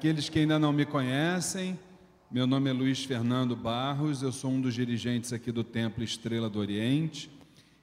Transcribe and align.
aqueles 0.00 0.30
que 0.30 0.38
ainda 0.38 0.58
não 0.58 0.72
me 0.72 0.86
conhecem, 0.86 1.78
meu 2.30 2.46
nome 2.46 2.70
é 2.70 2.72
Luiz 2.72 3.04
Fernando 3.04 3.54
Barros, 3.54 4.22
eu 4.22 4.32
sou 4.32 4.50
um 4.50 4.58
dos 4.58 4.72
dirigentes 4.72 5.30
aqui 5.30 5.52
do 5.52 5.62
Templo 5.62 6.02
Estrela 6.02 6.48
do 6.48 6.58
Oriente 6.58 7.30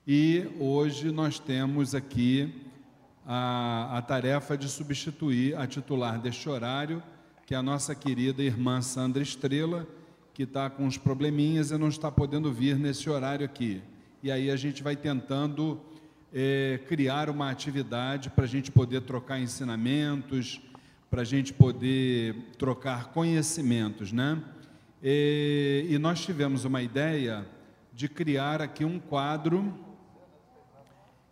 e 0.08 0.48
hoje 0.60 1.12
nós 1.12 1.38
temos 1.38 1.94
aqui 1.94 2.52
a, 3.24 4.00
a 4.00 4.02
tarefa 4.02 4.58
de 4.58 4.68
substituir 4.68 5.56
a 5.56 5.68
titular 5.68 6.20
deste 6.20 6.50
horário, 6.50 7.04
que 7.46 7.54
é 7.54 7.58
a 7.58 7.62
nossa 7.62 7.94
querida 7.94 8.42
irmã 8.42 8.82
Sandra 8.82 9.22
Estrela, 9.22 9.88
que 10.34 10.42
está 10.42 10.72
com 10.72 10.88
uns 10.88 10.98
probleminhas 10.98 11.70
e 11.70 11.78
não 11.78 11.88
está 11.88 12.12
podendo 12.12 12.52
vir 12.52 12.80
nesse 12.80 13.08
horário 13.12 13.46
aqui. 13.46 13.80
E 14.24 14.32
aí 14.32 14.50
a 14.50 14.56
gente 14.56 14.82
vai 14.82 14.96
tentando 14.96 15.80
é, 16.34 16.80
criar 16.88 17.30
uma 17.30 17.52
atividade 17.52 18.32
para 18.32 18.46
a 18.46 18.48
gente 18.48 18.72
poder 18.72 19.02
trocar 19.02 19.40
ensinamentos, 19.40 20.60
para 21.10 21.22
a 21.22 21.26
gente 21.26 21.54
poder 21.54 22.36
trocar 22.58 23.12
conhecimentos, 23.12 24.12
né? 24.12 24.42
E, 25.02 25.88
e 25.90 25.98
nós 25.98 26.22
tivemos 26.22 26.66
uma 26.66 26.82
ideia 26.82 27.48
de 27.94 28.10
criar 28.10 28.62
aqui 28.62 28.84
um 28.84 29.00
quadro, 29.00 29.74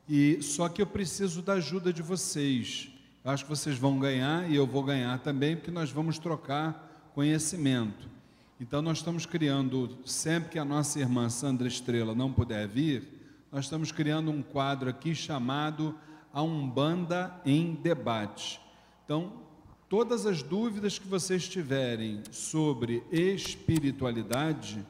e 0.07 0.41
só 0.41 0.69
que 0.69 0.81
eu 0.81 0.87
preciso 0.87 1.41
da 1.41 1.53
ajuda 1.53 1.91
de 1.91 2.01
vocês. 2.01 2.89
Eu 3.23 3.31
acho 3.31 3.43
que 3.43 3.49
vocês 3.49 3.77
vão 3.77 3.99
ganhar 3.99 4.49
e 4.49 4.55
eu 4.55 4.67
vou 4.67 4.83
ganhar 4.83 5.19
também, 5.19 5.55
porque 5.55 5.71
nós 5.71 5.89
vamos 5.91 6.19
trocar 6.19 7.09
conhecimento. 7.13 8.07
Então, 8.59 8.81
nós 8.81 8.99
estamos 8.99 9.25
criando, 9.25 9.97
sempre 10.05 10.51
que 10.51 10.59
a 10.59 10.63
nossa 10.63 10.99
irmã 10.99 11.27
Sandra 11.29 11.67
Estrela 11.67 12.15
não 12.15 12.31
puder 12.31 12.67
vir, 12.67 13.03
nós 13.51 13.65
estamos 13.65 13.91
criando 13.91 14.31
um 14.31 14.41
quadro 14.41 14.89
aqui 14.89 15.13
chamado 15.13 15.97
A 16.33 16.41
Umbanda 16.41 17.35
em 17.45 17.73
Debate. 17.73 18.61
Então, 19.03 19.44
Todas 19.87 20.25
as 20.25 20.41
dúvidas 20.41 20.97
que 20.97 21.07
vocês 21.07 21.47
tiverem 21.47 22.23
sobre 22.31 23.03
espiritualidade, 23.11 24.83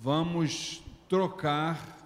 vamos 0.00 0.80
trocar 1.08 1.98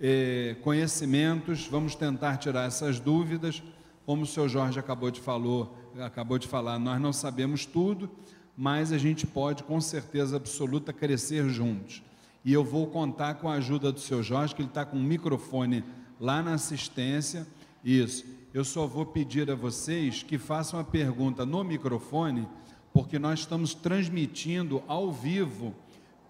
eh, 0.00 0.56
conhecimentos, 0.62 1.66
vamos 1.66 1.94
tentar 1.94 2.38
tirar 2.38 2.66
essas 2.66 2.98
dúvidas. 2.98 3.62
Como 4.06 4.22
o 4.22 4.26
seu 4.26 4.48
Jorge 4.48 4.78
acabou 4.78 5.10
de, 5.10 5.20
falou, 5.20 5.76
acabou 6.00 6.38
de 6.38 6.48
falar, 6.48 6.78
nós 6.78 6.98
não 6.98 7.12
sabemos 7.12 7.66
tudo, 7.66 8.10
mas 8.56 8.90
a 8.90 8.96
gente 8.96 9.26
pode, 9.26 9.62
com 9.62 9.78
certeza 9.78 10.38
absoluta, 10.38 10.90
crescer 10.90 11.50
juntos. 11.50 12.02
E 12.42 12.50
eu 12.50 12.64
vou 12.64 12.86
contar 12.86 13.34
com 13.34 13.46
a 13.46 13.56
ajuda 13.56 13.92
do 13.92 14.00
seu 14.00 14.22
Jorge, 14.22 14.54
que 14.54 14.62
ele 14.62 14.70
está 14.70 14.86
com 14.86 14.96
um 14.96 15.04
microfone 15.04 15.84
lá 16.18 16.42
na 16.42 16.54
assistência. 16.54 17.46
Isso 17.84 18.24
eu 18.54 18.64
só 18.64 18.86
vou 18.86 19.06
pedir 19.06 19.50
a 19.50 19.54
vocês 19.54 20.22
que 20.22 20.36
façam 20.36 20.78
a 20.78 20.84
pergunta 20.84 21.46
no 21.46 21.64
microfone, 21.64 22.46
porque 22.92 23.18
nós 23.18 23.40
estamos 23.40 23.72
transmitindo 23.72 24.82
ao 24.86 25.10
vivo 25.10 25.74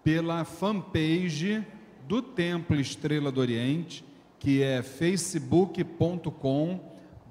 pela 0.01 0.45
fanpage 0.45 1.65
do 2.07 2.21
Templo 2.21 2.79
Estrela 2.79 3.29
do 3.29 3.41
Oriente, 3.41 4.05
que 4.39 4.63
é 4.63 4.81
facebook.com 4.81 6.79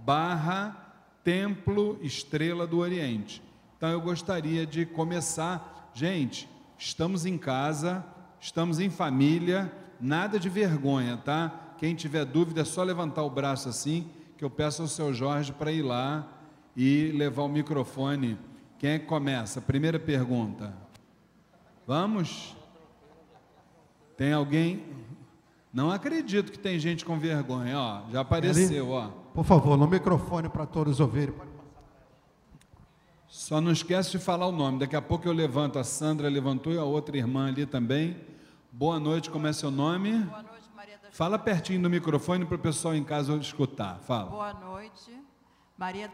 barra 0.04 0.76
Templo 1.24 1.98
Estrela 2.02 2.66
do 2.66 2.78
Oriente. 2.78 3.42
Então 3.78 3.88
eu 3.88 4.00
gostaria 4.00 4.66
de 4.66 4.84
começar, 4.84 5.90
gente, 5.94 6.46
estamos 6.77 7.24
em 7.24 7.38
casa, 7.38 8.05
estamos 8.38 8.78
em 8.78 8.90
família, 8.90 9.72
nada 9.98 10.38
de 10.38 10.50
vergonha, 10.50 11.16
tá? 11.16 11.61
Quem 11.82 11.96
tiver 11.96 12.24
dúvida 12.24 12.60
é 12.60 12.64
só 12.64 12.84
levantar 12.84 13.24
o 13.24 13.28
braço 13.28 13.68
assim 13.68 14.08
que 14.38 14.44
eu 14.44 14.48
peço 14.48 14.82
ao 14.82 14.86
seu 14.86 15.12
Jorge 15.12 15.52
para 15.52 15.72
ir 15.72 15.82
lá 15.82 16.28
e 16.76 17.10
levar 17.10 17.42
o 17.42 17.48
microfone. 17.48 18.38
Quem 18.78 18.90
é 18.90 18.98
que 19.00 19.06
começa? 19.06 19.60
Primeira 19.60 19.98
pergunta. 19.98 20.72
Vamos? 21.84 22.56
Tem 24.16 24.32
alguém? 24.32 24.84
Não 25.72 25.90
acredito 25.90 26.52
que 26.52 26.58
tem 26.60 26.78
gente 26.78 27.04
com 27.04 27.18
vergonha, 27.18 27.76
ó. 27.76 28.02
Já 28.12 28.20
apareceu, 28.20 28.90
ó. 28.90 29.08
Por 29.34 29.44
favor, 29.44 29.76
no 29.76 29.88
microfone 29.88 30.48
para 30.48 30.64
todos 30.64 31.00
ouvirem. 31.00 31.34
Só 33.26 33.60
não 33.60 33.72
esquece 33.72 34.12
de 34.12 34.18
falar 34.20 34.46
o 34.46 34.52
nome. 34.52 34.78
Daqui 34.78 34.94
a 34.94 35.02
pouco 35.02 35.26
eu 35.26 35.32
levanto. 35.32 35.80
A 35.80 35.82
Sandra 35.82 36.28
levantou 36.28 36.72
e 36.72 36.78
a 36.78 36.84
outra 36.84 37.16
irmã 37.16 37.48
ali 37.48 37.66
também. 37.66 38.18
Boa 38.70 39.00
noite, 39.00 39.28
como 39.28 39.48
é 39.48 39.52
seu 39.52 39.72
nome? 39.72 40.12
Boa 40.12 40.42
noite. 40.44 40.52
Fala 41.12 41.39
pertinho 41.39 41.83
do 41.83 41.90
microfone 41.90 42.46
para 42.46 42.55
o 42.55 42.58
pessoal 42.58 42.95
em 42.95 43.05
casa 43.05 43.36
escutar. 43.36 43.98
Fala. 43.98 44.30
Boa 44.30 44.55
noite. 44.55 45.14
Maria. 45.77 46.11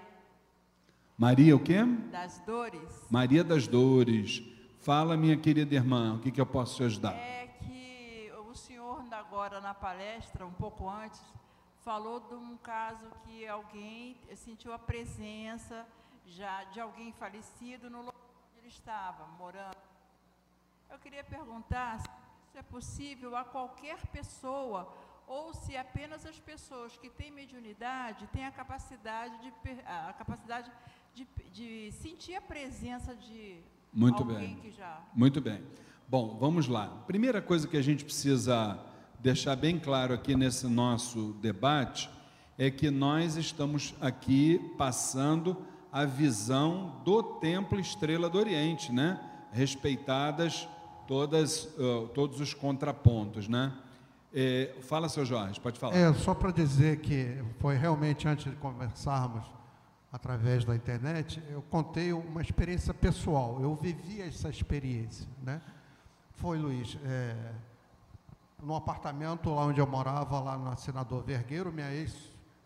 Maria 1.17 1.55
o 1.55 1.61
quê? 1.61 1.85
Das 2.11 2.41
Dores. 2.41 3.07
Maria 3.09 3.45
das 3.45 3.69
Dores. 3.69 4.43
Fala, 4.81 5.17
minha 5.17 5.37
querida 5.37 5.73
irmã, 5.73 6.17
o 6.17 6.19
que, 6.19 6.33
que 6.33 6.41
eu 6.41 6.47
posso 6.47 6.75
te 6.75 6.83
ajudar? 6.83 7.15
É 7.15 7.47
que 7.47 8.33
o 8.49 8.55
senhor, 8.57 9.05
agora 9.13 9.61
na 9.61 9.73
palestra, 9.73 10.45
um 10.45 10.53
pouco 10.53 10.91
antes, 10.91 11.23
falou 11.85 12.19
de 12.19 12.35
um 12.35 12.57
caso 12.57 13.07
que 13.25 13.47
alguém 13.47 14.17
sentiu 14.35 14.73
a 14.73 14.81
presença 14.81 15.87
já 16.27 16.65
de 16.65 16.81
alguém 16.81 17.13
falecido 17.13 17.89
no 17.89 17.99
local 17.99 18.21
onde 18.51 18.59
ele 18.59 18.69
estava 18.69 19.29
morando. 19.39 19.77
Eu 20.91 20.99
queria 20.99 21.23
perguntar 21.23 22.03
é 22.59 22.63
possível 22.63 23.37
a 23.37 23.45
qualquer 23.45 23.99
pessoa 24.09 24.93
ou 25.29 25.55
se 25.55 25.77
apenas 25.77 26.27
as 26.27 26.41
pessoas 26.41 26.97
que 26.97 27.09
têm 27.09 27.31
mediunidade 27.31 28.27
têm 28.33 28.45
a 28.45 28.51
capacidade 28.51 29.39
de, 29.41 29.53
a 29.87 30.13
capacidade 30.13 30.69
de, 31.15 31.25
de 31.53 31.93
sentir 31.93 32.35
a 32.35 32.41
presença 32.41 33.15
de 33.15 33.61
Muito 33.93 34.25
alguém 34.25 34.39
bem. 34.39 34.57
que 34.57 34.71
já. 34.73 35.01
Muito 35.15 35.41
bem. 35.41 35.63
Bom, 36.09 36.37
vamos 36.37 36.67
lá. 36.67 36.89
Primeira 37.07 37.41
coisa 37.41 37.69
que 37.69 37.77
a 37.77 37.83
gente 37.83 38.05
precisa 38.05 38.77
deixar 39.21 39.55
bem 39.55 39.79
claro 39.79 40.13
aqui 40.13 40.35
nesse 40.35 40.67
nosso 40.67 41.35
debate 41.35 42.11
é 42.57 42.71
que 42.73 42.91
nós 42.91 43.37
estamos 43.37 43.95
aqui 44.01 44.59
passando 44.77 45.65
a 45.93 46.05
visão 46.05 47.01
do 47.05 47.23
Templo 47.23 47.79
Estrela 47.79 48.29
do 48.29 48.37
Oriente, 48.37 48.91
né? 48.91 49.21
Respeitadas 49.53 50.69
todas, 51.09 51.65
uh, 51.79 52.07
todos 52.15 52.39
os 52.39 52.53
contrapontos, 52.53 53.49
né? 53.49 53.73
É, 54.33 54.77
fala, 54.83 55.09
seu 55.09 55.25
Jorge, 55.25 55.59
pode 55.59 55.81
falar. 55.81 55.97
É, 55.97 56.13
só 56.13 56.35
para 56.35 56.51
dizer 56.53 57.01
que 57.01 57.43
foi 57.59 57.77
realmente 57.77 58.29
antes 58.29 58.45
de 58.45 58.57
conversarmos 58.57 59.45
através 60.13 60.67
da 60.67 60.77
internet, 60.77 61.43
eu 61.49 61.63
contei 61.63 62.13
uma 62.13 62.43
experiência 62.43 62.93
pessoal, 62.93 63.59
eu 63.61 63.75
vivi 63.75 64.21
essa 64.21 64.51
experiência, 64.51 65.27
né? 65.43 65.63
Foi, 66.35 66.59
Luiz, 66.59 66.99
é, 67.05 67.53
no 68.63 68.77
apartamento 68.77 69.49
lá 69.49 69.65
onde 69.65 69.81
eu 69.81 69.87
morava, 69.87 70.39
lá 70.39 70.59
no 70.59 70.77
Senador 70.77 71.25
Vergueiro, 71.25 71.73
minha 71.73 71.91
ex, 71.91 72.15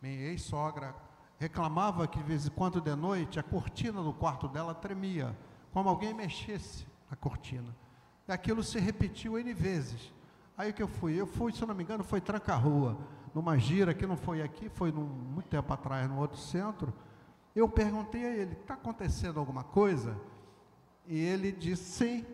minha 0.03 0.21
ex-sogra 0.31 0.95
reclamava 1.39 2.09
que 2.09 2.19
de 2.19 2.25
vez 2.25 2.47
em 2.47 2.51
quando 2.51 2.81
de 2.81 2.95
noite 2.97 3.39
a 3.39 3.43
cortina 3.43 4.03
do 4.03 4.13
quarto 4.13 4.49
dela 4.49 4.75
tremia, 4.75 5.37
como 5.73 5.89
alguém 5.89 6.13
mexesse 6.13 6.87
a 7.09 7.15
cortina 7.15 7.82
aquilo 8.29 8.63
se 8.63 8.79
repetiu 8.79 9.39
N 9.39 9.53
vezes. 9.53 10.13
Aí 10.57 10.73
que 10.73 10.83
eu 10.83 10.89
fui, 10.89 11.19
eu 11.21 11.27
fui, 11.27 11.53
se 11.53 11.65
não 11.67 11.75
me 11.75 11.83
engano, 11.83 12.05
foi 12.05 12.21
Tranca-Rua, 12.21 12.97
numa 13.35 13.59
gira 13.59 13.95
que 13.95 14.07
não 14.07 14.17
foi 14.17 14.43
aqui, 14.43 14.69
foi 14.69 14.93
num, 14.93 15.05
muito 15.05 15.49
tempo 15.49 15.73
atrás, 15.73 16.09
no 16.09 16.19
outro 16.19 16.39
centro. 16.39 16.93
Eu 17.55 17.69
perguntei 17.69 18.25
a 18.25 18.31
ele, 18.31 18.53
está 18.53 18.75
acontecendo 18.75 19.41
alguma 19.41 19.65
coisa? 19.65 20.17
E 21.07 21.19
ele 21.19 21.51
disse, 21.51 21.85
sim, 21.85 22.27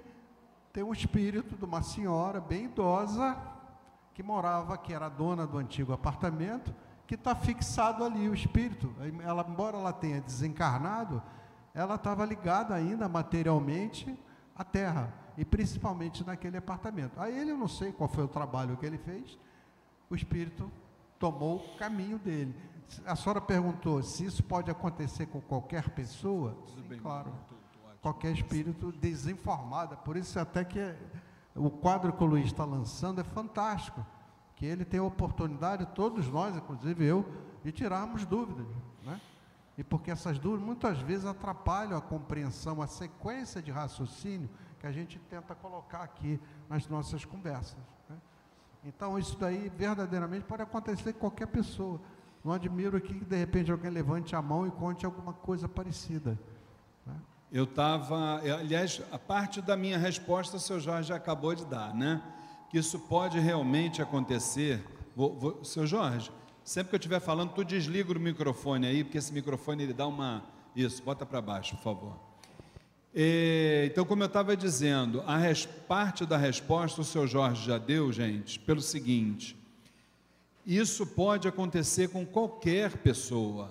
tem 0.72 0.82
um 0.82 0.92
espírito 0.92 1.56
de 1.56 1.64
uma 1.64 1.82
senhora 1.82 2.40
bem 2.40 2.64
idosa, 2.64 3.36
que 4.12 4.22
morava, 4.22 4.76
que 4.76 4.92
era 4.92 5.08
dona 5.08 5.46
do 5.46 5.58
antigo 5.58 5.92
apartamento, 5.92 6.74
que 7.06 7.14
está 7.14 7.34
fixado 7.34 8.04
ali, 8.04 8.28
o 8.28 8.34
espírito. 8.34 8.92
Ela, 9.22 9.46
embora 9.48 9.78
ela 9.78 9.92
tenha 9.92 10.20
desencarnado, 10.20 11.22
ela 11.72 11.94
estava 11.94 12.24
ligada 12.24 12.74
ainda 12.74 13.08
materialmente 13.08 14.18
à 14.56 14.64
terra 14.64 15.27
e 15.38 15.44
principalmente 15.44 16.26
naquele 16.26 16.56
apartamento. 16.56 17.18
Aí 17.18 17.38
ele, 17.38 17.52
eu 17.52 17.56
não 17.56 17.68
sei 17.68 17.92
qual 17.92 18.08
foi 18.08 18.24
o 18.24 18.28
trabalho 18.28 18.76
que 18.76 18.84
ele 18.84 18.98
fez, 18.98 19.38
o 20.10 20.16
espírito 20.16 20.68
tomou 21.16 21.58
o 21.58 21.78
caminho 21.78 22.18
dele. 22.18 22.54
A 23.06 23.14
senhora 23.14 23.40
perguntou 23.40 24.02
se 24.02 24.24
isso 24.24 24.42
pode 24.42 24.68
acontecer 24.68 25.26
com 25.26 25.40
qualquer 25.40 25.90
pessoa? 25.90 26.58
Sim, 26.74 26.98
claro. 26.98 27.32
Qualquer 28.02 28.32
espírito 28.32 28.90
desinformado. 28.90 29.96
Por 29.98 30.16
isso 30.16 30.40
até 30.40 30.64
que 30.64 30.92
o 31.54 31.70
quadro 31.70 32.12
que 32.12 32.24
o 32.24 32.26
Luiz 32.26 32.46
está 32.46 32.64
lançando 32.64 33.20
é 33.20 33.24
fantástico. 33.24 34.04
Que 34.56 34.66
ele 34.66 34.84
tem 34.84 34.98
a 34.98 35.04
oportunidade, 35.04 35.86
todos 35.94 36.26
nós, 36.26 36.56
inclusive 36.56 37.04
eu, 37.04 37.24
de 37.62 37.70
tirarmos 37.70 38.26
dúvidas. 38.26 38.66
Né? 39.04 39.20
E 39.76 39.84
porque 39.84 40.10
essas 40.10 40.36
dúvidas 40.36 40.66
muitas 40.66 40.98
vezes 40.98 41.26
atrapalham 41.26 41.96
a 41.96 42.00
compreensão, 42.00 42.82
a 42.82 42.88
sequência 42.88 43.62
de 43.62 43.70
raciocínio 43.70 44.50
que 44.78 44.86
a 44.86 44.92
gente 44.92 45.18
tenta 45.30 45.54
colocar 45.54 46.02
aqui 46.02 46.40
nas 46.68 46.86
nossas 46.88 47.24
conversas. 47.24 47.78
Né? 48.08 48.16
Então, 48.84 49.18
isso 49.18 49.36
daí 49.38 49.70
verdadeiramente 49.76 50.44
pode 50.44 50.62
acontecer 50.62 51.12
com 51.14 51.20
qualquer 51.20 51.46
pessoa. 51.46 52.00
Não 52.44 52.52
admiro 52.52 52.96
aqui 52.96 53.14
que 53.14 53.24
de 53.24 53.36
repente 53.36 53.70
alguém 53.70 53.90
levante 53.90 54.36
a 54.36 54.42
mão 54.42 54.66
e 54.66 54.70
conte 54.70 55.04
alguma 55.04 55.32
coisa 55.32 55.68
parecida. 55.68 56.38
Né? 57.04 57.14
Eu 57.50 57.64
estava, 57.64 58.36
aliás, 58.38 59.02
a 59.10 59.18
parte 59.18 59.60
da 59.60 59.76
minha 59.76 59.98
resposta 59.98 60.56
o 60.56 60.60
seu 60.60 60.78
Jorge 60.78 61.12
acabou 61.12 61.54
de 61.54 61.64
dar, 61.64 61.94
né? 61.94 62.22
Que 62.70 62.78
isso 62.78 62.98
pode 63.00 63.38
realmente 63.38 64.00
acontecer. 64.00 64.84
Vou, 65.16 65.34
vou, 65.34 65.64
seu 65.64 65.86
Jorge, 65.86 66.30
sempre 66.62 66.90
que 66.90 66.96
eu 66.96 66.98
estiver 66.98 67.20
falando, 67.20 67.52
tu 67.52 67.64
desliga 67.64 68.12
o 68.12 68.20
microfone 68.20 68.86
aí, 68.86 69.02
porque 69.02 69.18
esse 69.18 69.32
microfone 69.32 69.82
ele 69.82 69.94
dá 69.94 70.06
uma. 70.06 70.44
Isso, 70.76 71.02
bota 71.02 71.26
para 71.26 71.40
baixo, 71.40 71.74
por 71.76 71.82
favor. 71.82 72.27
E, 73.14 73.88
então, 73.90 74.04
como 74.04 74.22
eu 74.22 74.26
estava 74.26 74.56
dizendo, 74.56 75.22
a 75.26 75.36
res, 75.36 75.66
parte 75.66 76.26
da 76.26 76.36
resposta 76.36 77.00
o 77.00 77.04
seu 77.04 77.26
Jorge 77.26 77.66
já 77.66 77.78
deu, 77.78 78.12
gente, 78.12 78.58
pelo 78.60 78.80
seguinte: 78.80 79.56
isso 80.66 81.06
pode 81.06 81.48
acontecer 81.48 82.08
com 82.08 82.26
qualquer 82.26 82.98
pessoa. 82.98 83.70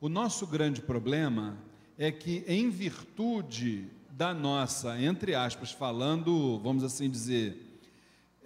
O 0.00 0.08
nosso 0.08 0.46
grande 0.46 0.80
problema 0.82 1.56
é 1.96 2.10
que, 2.10 2.44
em 2.46 2.68
virtude 2.68 3.88
da 4.10 4.34
nossa, 4.34 5.00
entre 5.00 5.34
aspas, 5.34 5.70
falando, 5.72 6.58
vamos 6.58 6.84
assim 6.84 7.08
dizer, 7.08 7.80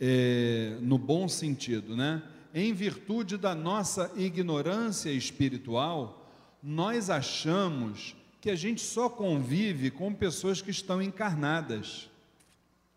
é, 0.01 0.79
no 0.81 0.97
bom 0.97 1.29
sentido, 1.29 1.97
né? 1.97 2.23
Em 2.55 2.73
virtude 2.73 3.37
da 3.37 3.55
nossa 3.55 4.11
ignorância 4.17 5.11
espiritual, 5.11 6.31
nós 6.63 7.11
achamos 7.11 8.15
que 8.41 8.51
a 8.51 8.55
gente 8.55 8.81
só 8.81 9.09
convive 9.09 9.91
com 9.91 10.15
pessoas 10.15 10.61
que 10.61 10.71
estão 10.71 11.03
encarnadas. 11.03 12.09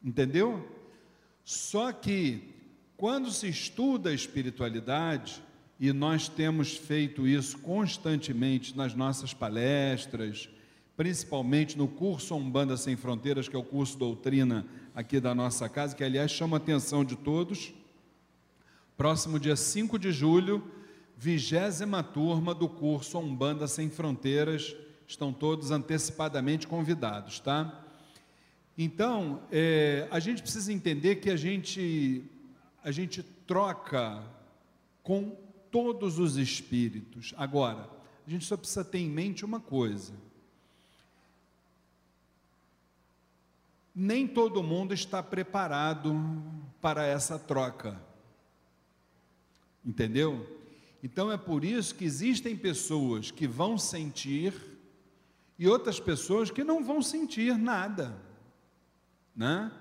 Entendeu? 0.04 0.68
Só 1.44 1.92
que 1.92 2.54
quando 2.96 3.32
se 3.32 3.48
estuda 3.48 4.12
a 4.12 4.14
espiritualidade, 4.14 5.42
e 5.80 5.92
nós 5.92 6.30
temos 6.30 6.78
feito 6.78 7.28
isso 7.28 7.58
constantemente 7.58 8.78
nas 8.78 8.94
nossas 8.94 9.34
palestras, 9.34 10.48
principalmente 10.96 11.76
no 11.76 11.88
curso 11.88 12.36
Umbanda 12.36 12.78
Sem 12.78 12.96
Fronteiras, 12.96 13.50
que 13.50 13.56
é 13.56 13.60
o 13.60 13.64
curso 13.64 13.98
doutrina 13.98 14.68
aqui 14.94 15.20
da 15.20 15.34
nossa 15.34 15.68
casa, 15.68 15.96
que 15.96 16.04
aliás 16.04 16.30
chama 16.30 16.58
a 16.58 16.60
atenção 16.60 17.04
de 17.04 17.16
todos. 17.16 17.74
Próximo 18.96 19.40
dia 19.40 19.56
5 19.56 19.98
de 19.98 20.12
julho, 20.12 20.64
vigésima 21.18 22.04
turma 22.04 22.54
do 22.54 22.70
curso 22.70 23.18
Umbanda 23.18 23.68
Sem 23.68 23.90
Fronteiras, 23.90 24.76
estão 25.12 25.34
todos 25.34 25.72
antecipadamente 25.72 26.68
convidados, 26.68 27.40
tá? 27.40 27.84
Então, 28.78 29.44
é, 29.52 30.08
a 30.10 30.20
gente 30.20 30.42
precisa 30.42 30.72
entender 30.72 31.18
que 31.18 31.30
a 31.30 31.36
gente 31.36 32.24
a 32.84 32.90
gente 32.90 33.22
troca 33.22 34.24
com 35.04 35.38
todos 35.70 36.18
os 36.18 36.36
espíritos. 36.36 37.34
Agora, 37.38 37.88
a 38.26 38.30
gente 38.30 38.46
só 38.46 38.58
precisa 38.58 38.84
ter 38.84 39.00
em 39.00 39.10
mente 39.10 39.46
uma 39.46 39.60
coisa: 39.60 40.14
nem 43.94 44.28
todo 44.28 44.64
mundo 44.64 44.94
está 44.94 45.22
preparado 45.22 46.16
para 46.82 47.06
essa 47.06 47.38
troca. 47.38 48.02
Entendeu? 49.86 50.60
Então 51.04 51.32
é 51.32 51.38
por 51.38 51.66
isso 51.66 51.96
que 51.96 52.06
existem 52.06 52.56
pessoas 52.56 53.32
que 53.32 53.48
vão 53.48 53.78
sentir 53.78 54.71
e 55.62 55.68
outras 55.68 56.00
pessoas 56.00 56.50
que 56.50 56.64
não 56.64 56.84
vão 56.84 57.04
sentir 57.04 57.56
nada, 57.56 58.20
né? 59.36 59.72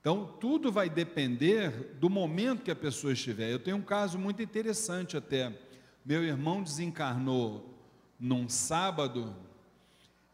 Então, 0.00 0.34
tudo 0.40 0.72
vai 0.72 0.90
depender 0.90 1.94
do 2.00 2.10
momento 2.10 2.64
que 2.64 2.72
a 2.72 2.74
pessoa 2.74 3.12
estiver. 3.12 3.52
Eu 3.52 3.60
tenho 3.60 3.76
um 3.76 3.82
caso 3.82 4.18
muito 4.18 4.42
interessante 4.42 5.16
até. 5.16 5.56
Meu 6.04 6.24
irmão 6.24 6.60
desencarnou 6.60 7.72
num 8.18 8.48
sábado 8.48 9.32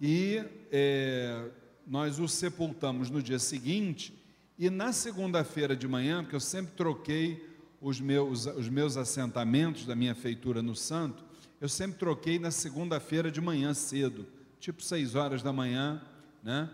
e 0.00 0.42
é, 0.70 1.50
nós 1.86 2.18
o 2.18 2.26
sepultamos 2.26 3.10
no 3.10 3.22
dia 3.22 3.38
seguinte. 3.38 4.18
E 4.58 4.70
na 4.70 4.90
segunda-feira 4.90 5.76
de 5.76 5.86
manhã, 5.86 6.22
porque 6.22 6.36
eu 6.36 6.40
sempre 6.40 6.72
troquei 6.72 7.46
os 7.78 8.00
meus, 8.00 8.46
os 8.46 8.70
meus 8.70 8.96
assentamentos 8.96 9.84
da 9.84 9.94
minha 9.94 10.14
feitura 10.14 10.62
no 10.62 10.74
santo, 10.74 11.22
eu 11.60 11.68
sempre 11.68 11.98
troquei 11.98 12.38
na 12.38 12.50
segunda-feira 12.50 13.30
de 13.30 13.38
manhã 13.38 13.74
cedo, 13.74 14.26
tipo 14.62 14.80
seis 14.80 15.16
horas 15.16 15.42
da 15.42 15.52
manhã, 15.52 16.00
né? 16.40 16.70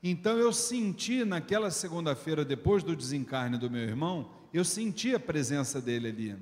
Então 0.00 0.38
eu 0.38 0.52
senti 0.52 1.24
naquela 1.24 1.68
segunda-feira, 1.68 2.44
depois 2.44 2.84
do 2.84 2.94
desencarne 2.94 3.58
do 3.58 3.68
meu 3.68 3.82
irmão, 3.82 4.30
eu 4.52 4.64
senti 4.64 5.12
a 5.16 5.18
presença 5.18 5.80
dele 5.80 6.08
ali. 6.08 6.36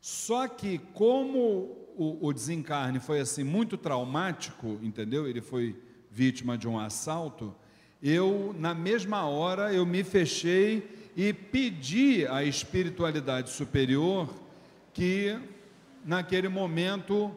Só 0.00 0.48
que, 0.48 0.78
como 0.94 1.38
o, 1.98 2.18
o 2.22 2.32
desencarne 2.32 2.98
foi 2.98 3.20
assim 3.20 3.44
muito 3.44 3.76
traumático, 3.76 4.78
entendeu? 4.82 5.28
Ele 5.28 5.42
foi 5.42 5.78
vítima 6.10 6.56
de 6.56 6.66
um 6.66 6.78
assalto. 6.78 7.54
Eu, 8.02 8.56
na 8.58 8.72
mesma 8.72 9.26
hora, 9.26 9.70
eu 9.74 9.84
me 9.84 10.02
fechei 10.02 11.10
e 11.14 11.30
pedi 11.34 12.26
à 12.26 12.42
espiritualidade 12.42 13.50
superior 13.50 14.32
que, 14.94 15.38
naquele 16.06 16.48
momento, 16.48 17.30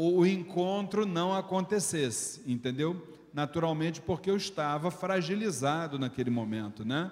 o, 0.00 0.26
encontro 0.26 1.04
não 1.04 1.34
acontecesse, 1.34 2.42
entendeu? 2.46 3.02
naturalmente 3.32 4.00
porque 4.00 4.30
eu 4.30 4.36
estava 4.36 4.90
fragilizado 4.90 5.98
naquele 5.98 6.28
momento, 6.28 6.84
né? 6.84 7.10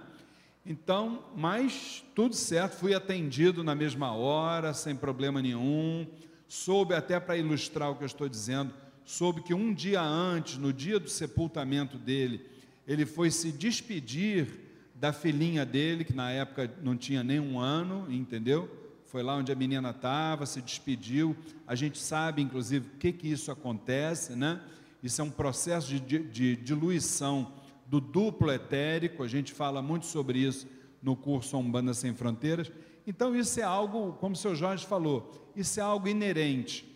Então, 0.65 1.23
mas 1.37 2.05
tudo 2.15 2.35
certo, 2.35 2.79
fui 2.79 2.93
atendido 2.93 3.63
na 3.63 3.77
mesma 3.77 4.13
hora, 4.13 4.75
sem 4.75 4.97
problema 4.97 5.41
nenhum. 5.41 6.05
Soube 6.49 6.95
até 6.95 7.21
para 7.21 7.37
ilustrar 7.37 7.91
o 7.91 7.95
que 7.95 8.03
eu 8.03 8.07
estou 8.07 8.29
dizendo, 8.29 8.75
soube 9.05 9.43
que 9.43 9.55
um 9.55 9.73
dia 9.73 10.03
antes, 10.03 10.59
no 10.59 10.73
dia 10.73 10.99
do 10.99 11.09
sepultamento 11.09 11.97
dele, 11.97 12.45
ele 12.89 13.07
foi 13.07 13.31
se 13.31 13.53
despedir 13.53 14.49
da 14.97 15.13
filhinha 15.13 15.65
dele, 15.65 16.05
que 16.05 16.13
na 16.13 16.33
época 16.33 16.69
não 16.83 16.97
tinha 16.97 17.23
nem 17.23 17.39
um 17.39 17.61
ano, 17.61 18.11
entendeu? 18.11 18.69
Foi 19.17 19.23
lá 19.23 19.35
onde 19.35 19.51
a 19.51 19.55
menina 19.55 19.93
estava, 19.93 20.45
se 20.45 20.61
despediu. 20.61 21.35
A 21.67 21.75
gente 21.75 21.99
sabe, 21.99 22.43
inclusive, 22.43 22.87
o 22.87 22.99
que 22.99 23.11
que 23.11 23.27
isso 23.27 23.51
acontece, 23.51 24.37
né? 24.37 24.61
Isso 25.03 25.23
é 25.23 25.25
um 25.25 25.31
processo 25.31 25.89
de, 25.89 25.99
de, 25.99 26.19
de 26.19 26.57
diluição 26.57 27.51
do 27.87 27.99
duplo 27.99 28.53
etérico, 28.53 29.23
a 29.23 29.27
gente 29.27 29.55
fala 29.55 29.81
muito 29.81 30.05
sobre 30.05 30.41
isso 30.41 30.69
no 31.03 31.17
curso 31.17 31.57
Umbanda 31.57 31.95
Sem 31.95 32.13
Fronteiras. 32.13 32.71
Então, 33.07 33.35
isso 33.35 33.59
é 33.59 33.63
algo, 33.63 34.13
como 34.21 34.35
o 34.35 34.39
seu 34.39 34.55
Jorge 34.55 34.85
falou, 34.85 35.51
isso 35.57 35.81
é 35.81 35.83
algo 35.83 36.07
inerente. 36.07 36.87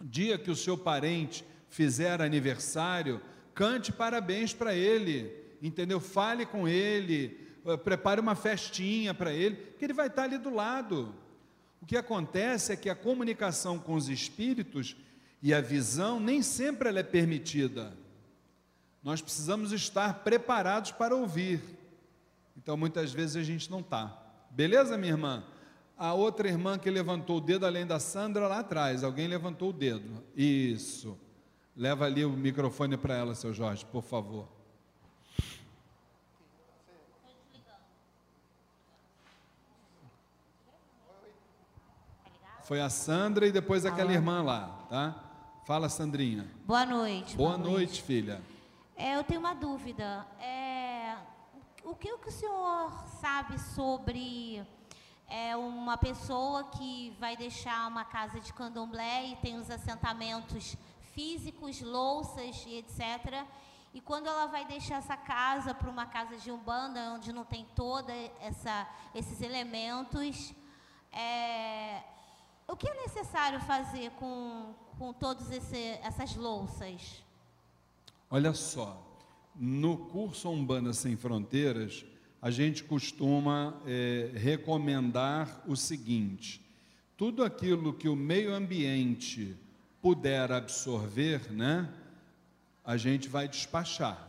Dia 0.00 0.38
que 0.38 0.52
o 0.52 0.56
seu 0.56 0.78
parente 0.78 1.44
fizer 1.68 2.22
aniversário, 2.22 3.20
cante 3.52 3.90
parabéns 3.90 4.54
para 4.54 4.72
ele, 4.72 5.32
entendeu? 5.60 5.98
Fale 5.98 6.46
com 6.46 6.68
ele, 6.68 7.40
eh, 7.66 7.76
prepare 7.76 8.20
uma 8.20 8.36
festinha 8.36 9.12
para 9.12 9.32
ele, 9.32 9.56
que 9.76 9.84
ele 9.84 9.92
vai 9.92 10.06
estar 10.06 10.22
ali 10.22 10.38
do 10.38 10.54
lado. 10.54 11.12
O 11.80 11.86
que 11.86 11.96
acontece 11.96 12.72
é 12.72 12.76
que 12.76 12.90
a 12.90 12.94
comunicação 12.94 13.78
com 13.78 13.94
os 13.94 14.08
espíritos 14.08 14.96
e 15.42 15.54
a 15.54 15.60
visão 15.60 16.20
nem 16.20 16.42
sempre 16.42 16.88
ela 16.88 17.00
é 17.00 17.02
permitida. 17.02 17.96
Nós 19.02 19.22
precisamos 19.22 19.72
estar 19.72 20.22
preparados 20.22 20.92
para 20.92 21.16
ouvir. 21.16 21.62
Então 22.56 22.76
muitas 22.76 23.12
vezes 23.12 23.36
a 23.36 23.42
gente 23.42 23.70
não 23.70 23.80
está. 23.80 24.16
Beleza, 24.50 24.98
minha 24.98 25.12
irmã? 25.12 25.44
A 25.96 26.12
outra 26.12 26.48
irmã 26.48 26.78
que 26.78 26.90
levantou 26.90 27.38
o 27.38 27.40
dedo 27.40 27.64
além 27.64 27.86
da 27.86 27.98
Sandra 27.98 28.46
lá 28.46 28.60
atrás, 28.60 29.02
alguém 29.02 29.28
levantou 29.28 29.70
o 29.70 29.72
dedo. 29.72 30.22
Isso. 30.36 31.18
Leva 31.74 32.04
ali 32.04 32.24
o 32.24 32.30
microfone 32.30 32.96
para 32.96 33.14
ela, 33.14 33.34
seu 33.34 33.54
Jorge, 33.54 33.86
por 33.86 34.02
favor. 34.02 34.59
Foi 42.70 42.80
a 42.80 42.88
Sandra 42.88 43.48
e 43.48 43.50
depois 43.50 43.84
aquela 43.84 44.12
irmã 44.12 44.44
lá, 44.44 44.86
tá? 44.88 45.16
Fala, 45.66 45.88
Sandrinha. 45.88 46.48
Boa 46.64 46.86
noite. 46.86 47.36
Boa, 47.36 47.58
noite, 47.58 47.72
noite, 47.72 48.02
filha. 48.04 48.40
É, 48.94 49.16
eu 49.16 49.24
tenho 49.24 49.40
uma 49.40 49.54
dúvida. 49.54 50.24
É, 50.38 51.16
o 51.82 51.96
que 51.96 52.12
o 52.12 52.30
senhor 52.30 52.92
sabe 53.20 53.58
sobre 53.58 54.64
é, 55.26 55.56
uma 55.56 55.98
pessoa 55.98 56.62
que 56.62 57.12
vai 57.18 57.36
deixar 57.36 57.88
uma 57.88 58.04
casa 58.04 58.38
de 58.38 58.52
candomblé 58.52 59.30
e 59.30 59.36
tem 59.42 59.58
os 59.58 59.68
assentamentos 59.68 60.76
físicos, 61.12 61.82
louças 61.82 62.64
e 62.68 62.76
etc. 62.76 63.46
E 63.92 64.00
quando 64.00 64.28
ela 64.28 64.46
vai 64.46 64.64
deixar 64.64 64.98
essa 64.98 65.16
casa 65.16 65.74
para 65.74 65.90
uma 65.90 66.06
casa 66.06 66.36
de 66.36 66.52
umbanda, 66.52 67.14
onde 67.14 67.32
não 67.32 67.44
tem 67.44 67.66
toda 67.74 68.12
essa 68.40 68.86
esses 69.12 69.40
elementos, 69.40 70.54
é, 71.10 72.04
o 72.70 72.76
que 72.76 72.88
é 72.88 72.94
necessário 73.02 73.60
fazer 73.60 74.10
com 74.12 74.74
com 75.00 75.14
todas 75.14 75.50
essas 76.02 76.36
louças? 76.36 77.24
Olha 78.28 78.52
só, 78.52 79.02
no 79.56 79.96
curso 79.96 80.50
Umbanda 80.50 80.92
Sem 80.92 81.16
Fronteiras, 81.16 82.04
a 82.40 82.50
gente 82.50 82.84
costuma 82.84 83.80
é, 83.86 84.30
recomendar 84.34 85.64
o 85.66 85.74
seguinte: 85.74 86.60
tudo 87.16 87.42
aquilo 87.42 87.94
que 87.94 88.10
o 88.10 88.14
meio 88.14 88.54
ambiente 88.54 89.56
puder 90.02 90.52
absorver, 90.52 91.50
né? 91.50 91.90
a 92.84 92.98
gente 92.98 93.26
vai 93.26 93.48
despachar, 93.48 94.28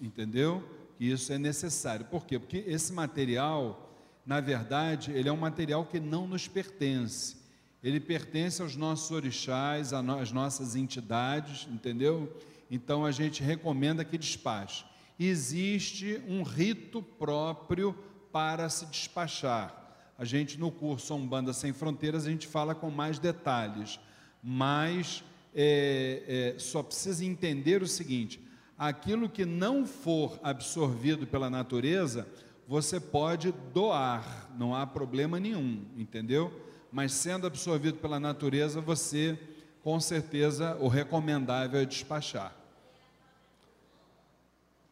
entendeu? 0.00 0.62
Isso 1.00 1.32
é 1.32 1.38
necessário. 1.38 2.06
Por 2.06 2.24
quê? 2.24 2.38
Porque 2.38 2.58
esse 2.58 2.92
material, 2.92 3.92
na 4.24 4.40
verdade, 4.40 5.10
ele 5.10 5.28
é 5.28 5.32
um 5.32 5.36
material 5.36 5.84
que 5.84 5.98
não 5.98 6.28
nos 6.28 6.46
pertence. 6.46 7.41
Ele 7.82 7.98
pertence 7.98 8.62
aos 8.62 8.76
nossos 8.76 9.10
orixás, 9.10 9.92
às 9.92 10.30
nossas 10.30 10.76
entidades, 10.76 11.66
entendeu? 11.70 12.32
Então 12.70 13.04
a 13.04 13.10
gente 13.10 13.42
recomenda 13.42 14.04
que 14.04 14.16
despache. 14.16 14.84
Existe 15.18 16.22
um 16.28 16.42
rito 16.42 17.02
próprio 17.02 17.94
para 18.32 18.68
se 18.68 18.86
despachar. 18.86 19.82
A 20.16 20.24
gente 20.24 20.58
no 20.58 20.70
curso 20.70 21.14
Umbanda 21.14 21.52
Sem 21.52 21.72
Fronteiras 21.72 22.26
a 22.26 22.30
gente 22.30 22.46
fala 22.46 22.74
com 22.74 22.90
mais 22.90 23.18
detalhes, 23.18 23.98
mas 24.42 25.24
é, 25.54 26.54
é, 26.54 26.58
só 26.58 26.82
precisa 26.82 27.24
entender 27.24 27.82
o 27.82 27.88
seguinte: 27.88 28.40
aquilo 28.78 29.28
que 29.28 29.44
não 29.44 29.84
for 29.84 30.38
absorvido 30.42 31.26
pela 31.26 31.50
natureza, 31.50 32.26
você 32.66 33.00
pode 33.00 33.52
doar, 33.74 34.50
não 34.56 34.74
há 34.74 34.86
problema 34.86 35.38
nenhum, 35.40 35.84
entendeu? 35.96 36.52
Mas 36.92 37.12
sendo 37.12 37.46
absorvido 37.46 37.96
pela 37.98 38.20
natureza, 38.20 38.80
você, 38.80 39.38
com 39.82 39.98
certeza, 39.98 40.76
o 40.78 40.88
recomendável 40.88 41.80
é 41.80 41.86
despachar. 41.86 42.54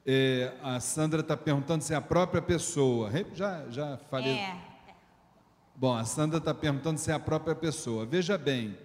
É, 0.07 0.55
a 0.63 0.81
Sandra 0.81 1.21
está 1.21 1.37
perguntando 1.37 1.85
se 1.85 1.93
é 1.93 1.97
a 1.97 2.01
própria 2.01 2.41
pessoa. 2.41 3.11
Já, 3.35 3.69
já 3.69 3.99
falei. 4.11 4.39
É. 4.39 4.57
Bom, 5.77 5.95
a 5.95 6.05
Sandra 6.05 6.39
está 6.39 6.55
perguntando 6.55 6.99
se 6.99 7.11
é 7.11 7.15
a 7.15 7.21
própria 7.21 7.55
pessoa. 7.55 8.07
Veja 8.07 8.39
bem, 8.39 8.77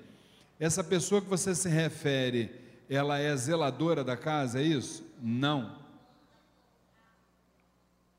essa 0.60 0.84
pessoa 0.84 1.22
que 1.22 1.30
você 1.30 1.56
se 1.56 1.70
refere, 1.70 2.54
ela 2.90 3.18
é 3.18 3.36
zeladora 3.36 4.04
da 4.04 4.18
casa, 4.18 4.60
é 4.60 4.64
isso? 4.64 5.06
Não. 5.22 5.85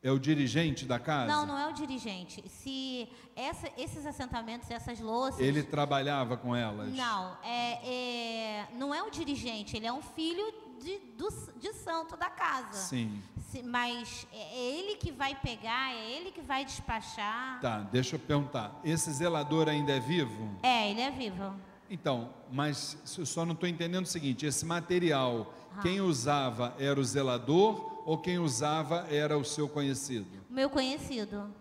É 0.03 0.11
o 0.11 0.19
dirigente 0.19 0.85
da 0.85 0.99
casa? 0.99 1.27
Não, 1.27 1.47
não 1.47 1.59
é 1.59 1.67
o 1.67 1.73
dirigente. 1.73 2.45
Se 2.49 3.09
essa, 3.35 3.69
esses 3.77 4.07
assentamentos, 4.07 4.71
essas 4.71 5.01
louças. 5.01 5.41
Ele 5.41 5.63
trabalhava 5.63 6.37
com 6.37 6.55
elas? 6.55 6.93
Não, 6.95 7.37
é, 7.43 7.81
é, 7.85 8.69
não 8.79 8.95
é 8.95 9.03
o 9.03 9.11
dirigente, 9.11 9.77
ele 9.77 9.87
é 9.87 9.93
um 9.93 10.03
filho 10.03 10.45
de, 10.81 10.99
do, 11.17 11.29
de 11.59 11.73
santo 11.73 12.17
da 12.17 12.31
casa. 12.31 12.79
Sim. 12.79 13.21
Se, 13.51 13.63
mas 13.63 14.27
é 14.33 14.59
ele 14.59 14.97
que 14.97 15.11
vai 15.11 15.35
pegar, 15.35 15.95
é 15.95 16.11
ele 16.11 16.31
que 16.31 16.41
vai 16.41 16.65
despachar. 16.65 17.61
Tá, 17.61 17.81
deixa 17.81 18.17
eu 18.17 18.21
perguntar. 18.21 18.79
Esse 18.85 19.11
zelador 19.13 19.69
ainda 19.69 19.93
é 19.93 20.01
vivo? 20.01 20.51
É, 20.63 20.91
ele 20.91 21.01
é 21.01 21.11
vivo. 21.11 21.55
Então, 21.89 22.31
mas 22.51 22.99
só 23.05 23.45
não 23.45 23.55
estou 23.55 23.69
entendendo 23.69 24.05
o 24.05 24.09
seguinte: 24.09 24.45
esse 24.45 24.65
material, 24.65 25.53
ah. 25.77 25.81
quem 25.83 26.01
usava 26.01 26.75
era 26.79 26.99
o 26.99 27.05
zelador 27.05 27.96
ou 28.07 28.17
quem 28.17 28.39
usava 28.39 29.05
era 29.11 29.37
o 29.37 29.45
seu 29.45 29.69
conhecido? 29.69 30.29
Meu 30.49 30.71
conhecido. 30.71 31.53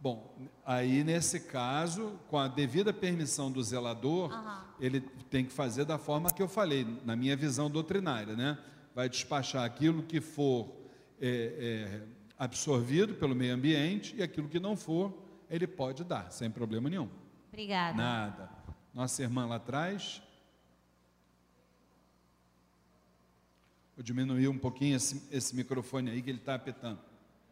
Bom, 0.00 0.32
aí 0.64 1.02
nesse 1.02 1.40
caso, 1.40 2.18
com 2.28 2.38
a 2.38 2.46
devida 2.46 2.92
permissão 2.92 3.50
do 3.50 3.60
zelador, 3.62 4.32
uhum. 4.32 4.60
ele 4.80 5.00
tem 5.28 5.44
que 5.44 5.52
fazer 5.52 5.84
da 5.84 5.98
forma 5.98 6.30
que 6.30 6.40
eu 6.40 6.48
falei, 6.48 6.86
na 7.04 7.16
minha 7.16 7.36
visão 7.36 7.68
doutrinária, 7.68 8.36
né? 8.36 8.58
Vai 8.94 9.08
despachar 9.08 9.64
aquilo 9.64 10.04
que 10.04 10.20
for 10.20 10.68
é, 11.20 11.26
é, 11.58 12.02
absorvido 12.38 13.14
pelo 13.14 13.34
meio 13.34 13.54
ambiente 13.54 14.14
e 14.16 14.22
aquilo 14.22 14.48
que 14.48 14.60
não 14.60 14.76
for, 14.76 15.12
ele 15.50 15.66
pode 15.66 16.04
dar, 16.04 16.30
sem 16.30 16.48
problema 16.48 16.88
nenhum. 16.88 17.08
Obrigada. 17.48 17.96
Nada. 17.96 18.50
Nossa 18.94 19.22
irmã 19.22 19.46
lá 19.46 19.56
atrás. 19.56 20.22
Vou 23.96 24.02
diminuir 24.02 24.48
um 24.48 24.58
pouquinho 24.58 24.96
esse, 24.96 25.28
esse 25.30 25.54
microfone 25.54 26.10
aí 26.10 26.22
que 26.22 26.30
ele 26.30 26.38
está 26.38 26.54
apetando. 26.54 27.00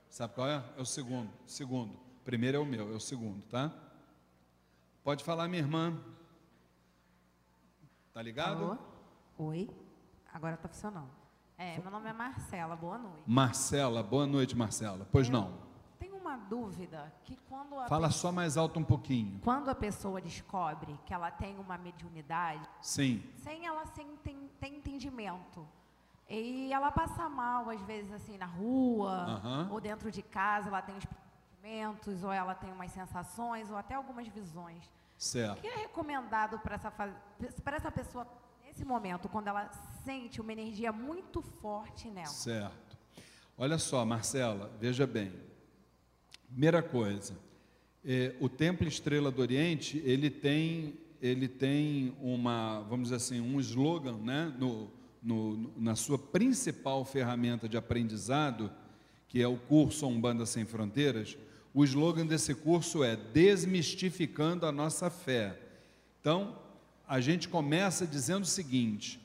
Sabe 0.08 0.34
qual 0.34 0.48
é? 0.48 0.64
É 0.76 0.80
o 0.80 0.86
segundo. 0.86 1.30
Segundo. 1.46 1.98
Primeiro 2.24 2.56
é 2.56 2.60
o 2.60 2.66
meu, 2.66 2.92
é 2.92 2.96
o 2.96 3.00
segundo, 3.00 3.44
tá? 3.46 3.72
Pode 5.04 5.22
falar, 5.24 5.48
minha 5.48 5.62
irmã. 5.62 5.98
Tá 8.12 8.22
ligado? 8.22 8.64
Alô? 8.64 8.78
Oi. 9.38 9.70
Agora 10.32 10.54
está 10.54 10.68
funcionando. 10.68 11.10
É, 11.56 11.78
meu 11.78 11.90
nome 11.90 12.08
é 12.08 12.12
Marcela. 12.12 12.74
Boa 12.74 12.98
noite. 12.98 13.22
Marcela, 13.26 14.02
boa 14.02 14.26
noite, 14.26 14.56
Marcela. 14.56 15.06
Pois 15.12 15.26
Eu 15.26 15.32
não. 15.32 15.70
Tenho 15.98 16.16
uma 16.16 16.36
dúvida 16.36 17.12
que 17.24 17.36
quando 17.48 17.78
a 17.78 17.86
Fala 17.86 18.08
pessoa, 18.08 18.20
só 18.20 18.32
mais 18.32 18.56
alto 18.56 18.80
um 18.80 18.84
pouquinho. 18.84 19.38
Quando 19.44 19.68
a 19.68 19.74
pessoa 19.74 20.20
descobre 20.20 20.98
que 21.04 21.12
ela 21.12 21.30
tem 21.30 21.58
uma 21.58 21.76
mediunidade, 21.76 22.66
sim, 22.80 23.22
sem 23.42 23.66
ela 23.66 23.84
sem 23.86 24.06
ter 24.16 24.68
entendimento, 24.68 25.66
e 26.30 26.72
ela 26.72 26.92
passa 26.92 27.28
mal 27.28 27.68
às 27.68 27.82
vezes 27.82 28.12
assim 28.12 28.38
na 28.38 28.46
rua 28.46 29.68
ou 29.70 29.80
dentro 29.80 30.10
de 30.10 30.22
casa, 30.22 30.68
ela 30.68 30.80
tem 30.80 30.96
os 30.96 31.04
sentimentos, 31.04 32.22
ou 32.22 32.32
ela 32.32 32.54
tem 32.54 32.72
umas 32.72 32.92
sensações, 32.92 33.68
ou 33.70 33.76
até 33.76 33.94
algumas 33.94 34.28
visões. 34.28 34.88
Certo. 35.18 35.58
O 35.58 35.60
que 35.60 35.66
é 35.66 35.76
recomendado 35.76 36.58
para 36.60 36.76
essa, 36.76 36.92
essa 37.72 37.90
pessoa 37.90 38.26
nesse 38.64 38.84
momento, 38.84 39.28
quando 39.28 39.48
ela 39.48 39.68
sente 40.04 40.40
uma 40.40 40.52
energia 40.52 40.92
muito 40.92 41.42
forte 41.42 42.08
nela? 42.08 42.26
Certo. 42.28 42.96
Olha 43.58 43.76
só, 43.76 44.04
Marcela, 44.06 44.70
veja 44.80 45.06
bem. 45.06 45.32
Primeira 46.48 46.82
coisa, 46.82 47.36
é, 48.04 48.34
o 48.40 48.48
Templo 48.48 48.88
Estrela 48.88 49.30
do 49.30 49.42
Oriente, 49.42 49.98
ele 49.98 50.30
tem, 50.30 50.98
ele 51.20 51.46
tem 51.46 52.16
uma, 52.20 52.80
vamos 52.88 53.10
dizer 53.10 53.16
assim, 53.16 53.40
um 53.40 53.60
slogan, 53.60 54.16
né, 54.16 54.54
no, 54.58 54.90
no, 55.22 55.72
na 55.76 55.94
sua 55.94 56.18
principal 56.18 57.04
ferramenta 57.04 57.68
de 57.68 57.76
aprendizado, 57.76 58.70
que 59.28 59.42
é 59.42 59.46
o 59.46 59.56
curso 59.56 60.06
Umbanda 60.06 60.46
Sem 60.46 60.64
Fronteiras, 60.64 61.36
o 61.72 61.84
slogan 61.84 62.26
desse 62.26 62.54
curso 62.54 63.04
é 63.04 63.14
Desmistificando 63.16 64.66
a 64.66 64.72
Nossa 64.72 65.08
Fé. 65.08 65.56
Então, 66.20 66.58
a 67.06 67.20
gente 67.20 67.48
começa 67.48 68.06
dizendo 68.06 68.42
o 68.42 68.46
seguinte: 68.46 69.20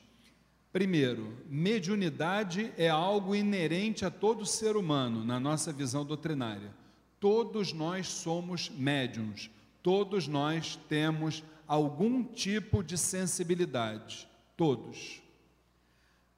primeiro, 0.72 1.36
mediunidade 1.48 2.72
é 2.76 2.88
algo 2.88 3.34
inerente 3.34 4.04
a 4.04 4.10
todo 4.10 4.46
ser 4.46 4.76
humano, 4.76 5.24
na 5.24 5.40
nossa 5.40 5.72
visão 5.72 6.04
doutrinária. 6.04 6.72
Todos 7.18 7.72
nós 7.72 8.06
somos 8.06 8.70
médiums, 8.70 9.50
todos 9.82 10.28
nós 10.28 10.78
temos 10.88 11.42
algum 11.66 12.22
tipo 12.22 12.84
de 12.84 12.96
sensibilidade, 12.96 14.28
todos. 14.56 15.25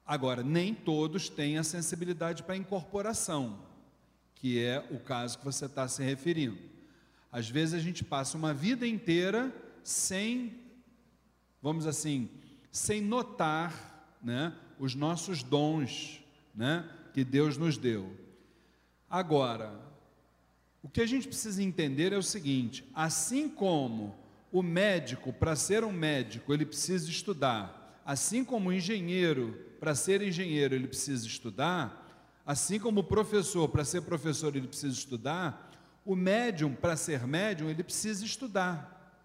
Agora, 0.09 0.43
nem 0.43 0.73
todos 0.73 1.29
têm 1.29 1.57
a 1.57 1.63
sensibilidade 1.63 2.43
para 2.43 2.57
incorporação 2.57 3.69
que 4.39 4.63
é 4.63 4.85
o 4.89 4.99
caso 4.99 5.37
que 5.37 5.45
você 5.45 5.65
está 5.65 5.87
se 5.87 6.01
referindo. 6.01 6.57
Às 7.31 7.49
vezes 7.49 7.75
a 7.75 7.79
gente 7.79 8.03
passa 8.03 8.37
uma 8.37 8.53
vida 8.53 8.87
inteira 8.87 9.53
sem, 9.83 10.57
vamos 11.61 11.85
assim, 11.85 12.29
sem 12.71 13.01
notar 13.01 14.17
né, 14.23 14.53
os 14.79 14.95
nossos 14.95 15.43
dons 15.43 16.23
né, 16.55 16.89
que 17.13 17.23
Deus 17.23 17.57
nos 17.57 17.77
deu. 17.77 18.15
Agora, 19.09 19.77
o 20.81 20.87
que 20.87 21.01
a 21.01 21.05
gente 21.05 21.27
precisa 21.27 21.61
entender 21.61 22.13
é 22.13 22.17
o 22.17 22.23
seguinte: 22.23 22.89
assim 22.95 23.49
como 23.49 24.15
o 24.51 24.63
médico, 24.63 25.33
para 25.33 25.55
ser 25.55 25.83
um 25.83 25.91
médico, 25.91 26.53
ele 26.53 26.65
precisa 26.65 27.09
estudar, 27.09 27.78
assim 28.11 28.43
como 28.43 28.69
o 28.69 28.73
engenheiro, 28.73 29.53
para 29.79 29.95
ser 29.95 30.21
engenheiro, 30.21 30.73
ele 30.75 30.87
precisa 30.87 31.25
estudar, 31.27 32.09
Assim 32.49 32.79
como 32.79 33.01
o 33.01 33.03
professor, 33.03 33.69
para 33.69 33.85
ser 33.85 34.01
professor, 34.01 34.55
ele 34.55 34.67
precisa 34.67 34.91
estudar, 34.91 35.71
o 36.03 36.15
médium, 36.15 36.73
para 36.73 36.95
ser 36.95 37.27
médium, 37.27 37.69
ele 37.69 37.83
precisa 37.83 38.25
estudar. 38.25 39.23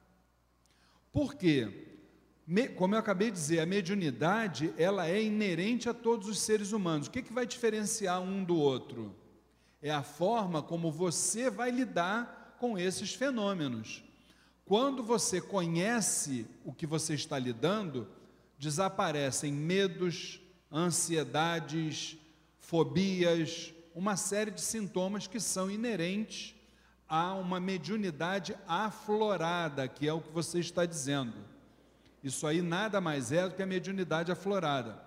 Por 1.11 1.35
quê? 1.35 2.03
Como 2.77 2.95
eu 2.95 2.99
acabei 2.99 3.31
de 3.31 3.39
dizer, 3.39 3.61
a 3.61 3.65
mediunidade, 3.65 4.75
ela 4.77 5.09
é 5.09 5.23
inerente 5.23 5.89
a 5.89 5.95
todos 5.95 6.29
os 6.29 6.39
seres 6.39 6.73
humanos. 6.73 7.07
O 7.07 7.11
que, 7.11 7.23
que 7.23 7.33
vai 7.33 7.47
diferenciar 7.47 8.21
um 8.21 8.45
do 8.45 8.57
outro? 8.57 9.17
É 9.81 9.91
a 9.91 10.03
forma 10.03 10.63
como 10.63 10.93
você 10.93 11.49
vai 11.49 11.71
lidar 11.71 12.59
com 12.61 12.79
esses 12.79 13.15
fenômenos. 13.15 14.05
Quando 14.67 15.03
você 15.03 15.41
conhece 15.41 16.47
o 16.63 16.75
que 16.75 16.87
você 16.87 17.15
está 17.15 17.39
lidando, 17.39 18.07
desaparecem 18.59 19.53
medos, 19.53 20.41
ansiedades, 20.73 22.17
fobias, 22.59 23.73
uma 23.95 24.17
série 24.17 24.51
de 24.51 24.61
sintomas 24.61 25.27
que 25.27 25.39
são 25.39 25.71
inerentes 25.71 26.55
a 27.09 27.35
uma 27.35 27.61
mediunidade 27.61 28.57
aflorada, 28.67 29.87
que 29.87 30.09
é 30.09 30.13
o 30.13 30.21
que 30.21 30.33
você 30.33 30.59
está 30.59 30.85
dizendo. 30.85 31.35
Isso 32.23 32.47
aí 32.47 32.63
nada 32.63 33.01
mais 33.01 33.31
é 33.31 33.49
do 33.49 33.55
que 33.55 33.63
a 33.63 33.67
mediunidade 33.67 34.33
aflorada. 34.33 34.99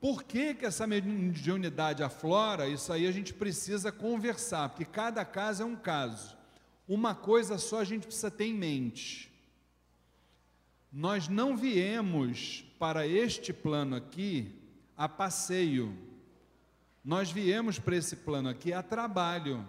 Por 0.00 0.22
que, 0.22 0.54
que 0.54 0.66
essa 0.66 0.86
mediunidade 0.86 2.02
aflora? 2.02 2.68
Isso 2.68 2.92
aí 2.92 3.06
a 3.06 3.12
gente 3.12 3.32
precisa 3.34 3.90
conversar, 3.90 4.68
porque 4.68 4.84
cada 4.84 5.24
caso 5.24 5.62
é 5.62 5.66
um 5.66 5.76
caso. 5.76 6.36
Uma 6.86 7.14
coisa 7.14 7.58
só 7.58 7.80
a 7.80 7.84
gente 7.84 8.06
precisa 8.06 8.30
ter 8.30 8.46
em 8.46 8.54
mente. 8.54 9.32
Nós 10.92 11.28
não 11.28 11.56
viemos 11.56 12.64
para 12.78 13.06
este 13.06 13.52
plano 13.52 13.94
aqui 13.94 14.54
a 14.96 15.08
passeio. 15.08 15.96
Nós 17.04 17.30
viemos 17.30 17.78
para 17.78 17.96
esse 17.96 18.16
plano 18.16 18.48
aqui 18.48 18.72
a 18.72 18.82
trabalho. 18.82 19.64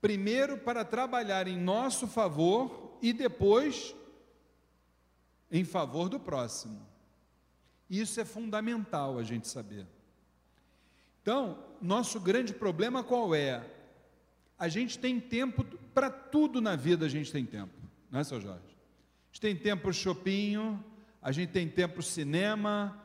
Primeiro 0.00 0.58
para 0.58 0.84
trabalhar 0.84 1.48
em 1.48 1.58
nosso 1.58 2.06
favor 2.06 2.98
e 3.00 3.12
depois 3.12 3.94
em 5.50 5.64
favor 5.64 6.08
do 6.08 6.20
próximo. 6.20 6.86
Isso 7.88 8.20
é 8.20 8.24
fundamental 8.24 9.18
a 9.18 9.22
gente 9.22 9.48
saber. 9.48 9.86
Então, 11.22 11.58
nosso 11.80 12.20
grande 12.20 12.52
problema 12.52 13.02
qual 13.02 13.34
é? 13.34 13.64
A 14.58 14.68
gente 14.68 14.98
tem 14.98 15.18
tempo 15.18 15.64
para 15.92 16.10
tudo 16.10 16.60
na 16.60 16.76
vida, 16.76 17.06
a 17.06 17.08
gente 17.08 17.32
tem 17.32 17.44
tempo, 17.44 17.74
não 18.10 18.20
é, 18.20 18.24
seu 18.24 18.40
Jorge? 18.40 18.75
Gente 19.36 19.42
tem 19.42 19.56
tempo 19.56 19.82
para 19.82 19.90
o 19.90 19.92
shopping, 19.92 20.82
a 21.20 21.30
gente 21.30 21.50
tem 21.50 21.68
tempo 21.68 21.96
para 21.96 22.00
o 22.00 22.02
cinema, 22.02 22.98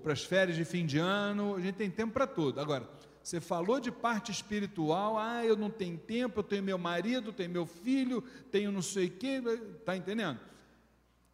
para 0.00 0.12
as 0.12 0.22
férias 0.22 0.56
de 0.56 0.64
fim 0.64 0.86
de 0.86 0.98
ano, 0.98 1.56
a 1.56 1.60
gente 1.60 1.74
tem 1.74 1.90
tempo 1.90 2.12
para 2.12 2.24
tudo. 2.24 2.60
Agora, 2.60 2.88
você 3.20 3.40
falou 3.40 3.80
de 3.80 3.90
parte 3.90 4.30
espiritual, 4.30 5.18
ah, 5.18 5.44
eu 5.44 5.56
não 5.56 5.70
tenho 5.70 5.98
tempo, 5.98 6.38
eu 6.38 6.44
tenho 6.44 6.62
meu 6.62 6.78
marido, 6.78 7.32
tenho 7.32 7.50
meu 7.50 7.66
filho, 7.66 8.22
tenho 8.52 8.70
não 8.70 8.80
sei 8.80 9.08
o 9.08 9.10
quê, 9.10 9.42
está 9.80 9.96
entendendo? 9.96 10.38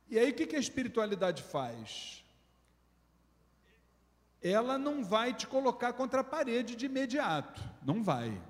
E 0.08 0.18
aí 0.18 0.30
o 0.30 0.34
que 0.34 0.56
a 0.56 0.58
espiritualidade 0.58 1.42
faz? 1.42 2.24
Ela 4.40 4.78
não 4.78 5.04
vai 5.04 5.34
te 5.34 5.46
colocar 5.46 5.92
contra 5.92 6.22
a 6.22 6.24
parede 6.24 6.74
de 6.74 6.86
imediato, 6.86 7.62
não 7.84 8.02
vai. 8.02 8.40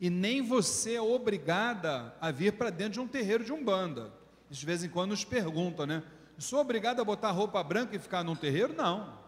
E 0.00 0.10
nem 0.10 0.42
você 0.42 0.94
é 0.94 1.00
obrigada 1.00 2.14
a 2.20 2.30
vir 2.30 2.52
para 2.52 2.70
dentro 2.70 2.94
de 2.94 3.00
um 3.00 3.08
terreiro 3.08 3.44
de 3.44 3.52
umbanda. 3.52 4.12
De 4.50 4.66
vez 4.66 4.84
em 4.84 4.88
quando 4.88 5.10
nos 5.10 5.24
perguntam, 5.24 5.86
né? 5.86 6.02
Sou 6.38 6.60
obrigado 6.60 7.00
a 7.00 7.04
botar 7.04 7.30
roupa 7.30 7.62
branca 7.62 7.96
e 7.96 7.98
ficar 7.98 8.22
num 8.22 8.36
terreiro? 8.36 8.74
Não. 8.74 9.18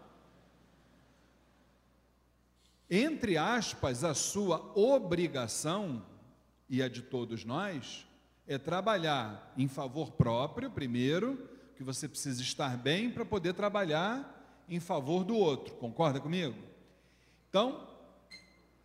Entre 2.89 3.37
aspas, 3.37 4.03
a 4.03 4.13
sua 4.13 4.71
obrigação, 4.75 6.03
e 6.69 6.81
a 6.83 6.87
de 6.87 7.01
todos 7.01 7.43
nós, 7.43 8.07
é 8.47 8.57
trabalhar 8.57 9.53
em 9.57 9.67
favor 9.67 10.11
próprio, 10.11 10.69
primeiro, 10.69 11.49
que 11.75 11.83
você 11.83 12.07
precisa 12.07 12.41
estar 12.41 12.77
bem 12.77 13.09
para 13.11 13.25
poder 13.25 13.53
trabalhar 13.53 14.63
em 14.67 14.79
favor 14.79 15.23
do 15.23 15.35
outro. 15.35 15.75
Concorda 15.75 16.19
comigo? 16.19 16.55
Então, 17.49 17.88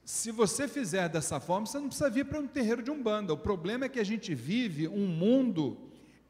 se 0.05 0.31
você 0.31 0.69
fizer 0.69 1.09
dessa 1.09 1.41
forma, 1.41 1.67
você 1.67 1.79
não 1.79 1.89
precisa 1.89 2.11
vir 2.11 2.27
para 2.27 2.39
um 2.39 2.47
terreiro 2.47 2.83
de 2.83 2.91
umbanda. 2.91 3.33
O 3.33 3.39
problema 3.39 3.87
é 3.87 3.89
que 3.89 3.99
a 3.99 4.05
gente 4.05 4.35
vive 4.35 4.87
um 4.87 5.07
mundo 5.07 5.79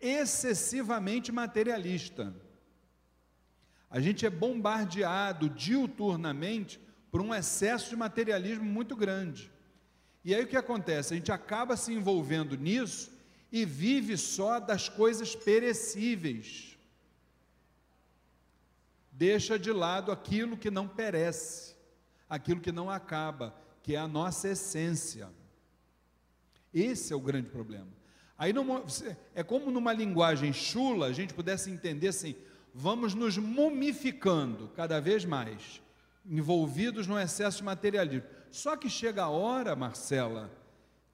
excessivamente 0.00 1.33
materialista. 1.33 2.35
A 3.90 4.00
gente 4.00 4.25
é 4.25 4.31
bombardeado 4.31 5.49
diuturnamente 5.49 6.81
por 7.11 7.21
um 7.21 7.35
excesso 7.35 7.90
de 7.90 7.97
materialismo 7.97 8.64
muito 8.64 8.95
grande. 8.95 9.50
E 10.25 10.35
aí 10.35 10.45
o 10.45 10.49
que 10.49 10.57
acontece? 10.57 11.12
A 11.12 11.16
gente 11.16 11.33
acaba 11.33 11.76
se 11.76 11.93
envolvendo 11.93 12.57
nisso 12.57 13.12
e 13.52 13.64
vive 13.64 14.16
só 14.16 14.59
das 14.59 14.88
coisas 14.88 15.35
perecíveis. 15.35 16.79
Deixa 19.12 19.59
de 19.59 19.70
lado 19.70 20.11
aquilo 20.11 20.57
que 20.57 20.70
não 20.70 20.88
perece, 20.88 21.77
aquilo 22.29 22.61
que 22.61 22.72
não 22.72 22.90
acaba, 22.90 23.55
que 23.85 23.94
é 23.94 23.99
a 23.99 24.09
nossa 24.09 24.49
essência. 24.49 25.29
Esse 26.73 27.12
é 27.12 27.16
o 27.16 27.20
grande 27.20 27.51
problema. 27.51 27.87
Aí 28.37 28.53
é 29.35 29.42
como 29.44 29.70
numa 29.70 29.92
linguagem 29.92 30.53
chula, 30.55 31.07
a 31.07 31.12
gente 31.12 31.35
pudesse 31.35 31.70
entender 31.70 32.09
assim: 32.09 32.35
vamos 32.75 33.14
nos 33.14 33.37
mumificando 33.37 34.68
cada 34.75 35.01
vez 35.01 35.27
mais, 35.27 35.83
envolvidos 36.25 37.07
no 37.07 37.20
excesso 37.20 37.59
de 37.59 37.64
materialismo. 37.64 38.27
Só 38.51 38.75
que 38.75 38.88
chega 38.88 39.25
a 39.25 39.29
hora, 39.29 39.77
Marcela, 39.77 40.51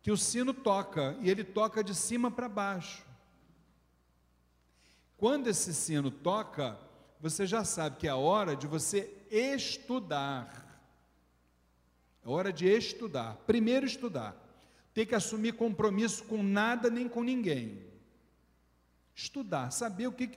que 0.00 0.12
o 0.12 0.16
sino 0.16 0.54
toca, 0.54 1.16
e 1.20 1.28
ele 1.28 1.42
toca 1.42 1.82
de 1.82 1.94
cima 1.94 2.30
para 2.30 2.48
baixo. 2.48 3.04
Quando 5.16 5.48
esse 5.48 5.74
sino 5.74 6.08
toca, 6.08 6.78
você 7.20 7.46
já 7.48 7.64
sabe 7.64 7.96
que 7.96 8.06
é 8.06 8.10
a 8.10 8.16
hora 8.16 8.54
de 8.54 8.68
você 8.68 9.12
estudar. 9.28 10.69
É 12.24 12.28
hora 12.28 12.52
de 12.52 12.66
estudar. 12.66 13.36
Primeiro 13.46 13.86
estudar. 13.86 14.36
Ter 14.92 15.06
que 15.06 15.14
assumir 15.14 15.52
compromisso 15.52 16.24
com 16.24 16.42
nada 16.42 16.90
nem 16.90 17.08
com 17.08 17.22
ninguém. 17.22 17.82
Estudar, 19.14 19.70
saber 19.70 20.06
o 20.06 20.12
que 20.12 20.28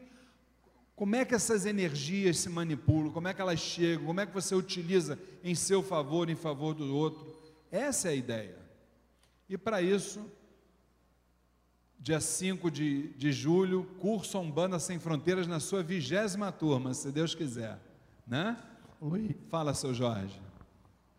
como 0.96 1.15
é 1.15 1.26
que 1.26 1.34
essas 1.34 1.65
energias 1.65 2.38
se 2.38 2.50
manipulam, 2.50 3.12
como 3.12 3.28
é 3.28 3.34
que 3.34 3.41
elas 3.41 3.60
chegam, 3.60 4.06
como 4.06 4.19
é 4.19 4.26
que 4.26 4.34
você 4.34 4.54
utiliza 4.54 5.17
em 5.43 5.56
seu 5.56 5.82
favor, 5.82 6.30
em 6.30 6.36
favor 6.36 6.76
do 6.76 6.96
outro. 6.96 7.36
Essa 7.72 8.10
é 8.10 8.12
a 8.12 8.15
ideia. 8.15 8.58
E 9.50 9.58
para 9.58 9.82
isso, 9.82 10.32
dia 12.00 12.19
5 12.19 12.69
de, 12.69 13.08
de 13.13 13.32
julho, 13.32 13.86
curso 14.00 14.39
Umbanda 14.39 14.78
Sem 14.78 15.00
Fronteiras 15.00 15.48
na 15.48 15.60
sua 15.60 15.82
vigésima 15.82 16.52
turma, 16.52 16.93
se 16.93 17.12
Deus 17.12 17.34
quiser. 17.34 17.80
Né? 18.28 18.56
Oi. 19.02 19.36
Fala, 19.50 19.74
seu 19.74 19.93
Jorge. 19.93 20.39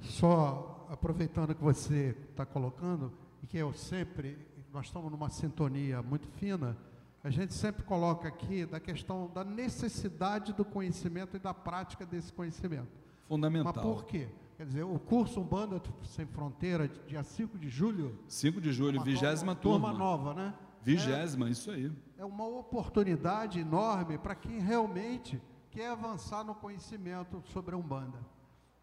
Só 0.01 0.87
aproveitando 0.91 1.55
que 1.55 1.63
você 1.63 2.17
está 2.31 2.45
colocando, 2.45 3.13
e 3.43 3.47
que 3.47 3.59
eu 3.59 3.73
sempre, 3.73 4.39
nós 4.73 4.87
estamos 4.87 5.11
numa 5.11 5.29
sintonia 5.29 6.03
muito 6.03 6.27
fina, 6.29 6.77
a 7.23 7.31
gente 7.31 7.55
sempre 7.55 7.83
coloca 7.83 8.29
aqui 8.29 8.67
da 8.67 8.79
questão 8.79 9.31
da 9.35 9.45
necessidade 9.45 10.53
do 10.53 10.65
conhecimento 10.65 11.37
e 11.37 11.41
da 11.41 11.55
prática 11.55 12.05
desse 12.05 12.33
conhecimento. 12.33 12.89
Fundamental. 13.27 13.73
Mas 13.75 13.83
por 13.83 14.05
quê? 14.05 14.29
Quer 14.57 14.67
dizer, 14.67 14.83
o 14.85 14.99
curso 14.99 15.41
Umbanda 15.41 15.83
Sem 16.05 16.27
Fronteira, 16.27 16.89
dia 17.07 17.23
5 17.23 17.59
de 17.59 17.69
julho. 17.69 18.19
5 18.29 18.61
de 18.61 18.73
julho, 18.73 19.03
vigésima 19.03 19.55
turma. 19.55 19.89
Turma 19.89 19.99
nova, 19.99 20.35
né? 20.35 20.55
Vigésima, 20.83 21.49
é, 21.49 21.51
isso 21.51 21.71
aí. 21.71 21.91
É 22.17 22.25
uma 22.25 22.47
oportunidade 22.47 23.59
enorme 23.59 24.19
para 24.19 24.35
quem 24.35 24.59
realmente 24.59 25.41
quer 25.71 25.91
avançar 25.91 26.45
no 26.45 26.55
conhecimento 26.55 27.43
sobre 27.53 27.75
a 27.75 27.79
Umbanda. 27.79 28.19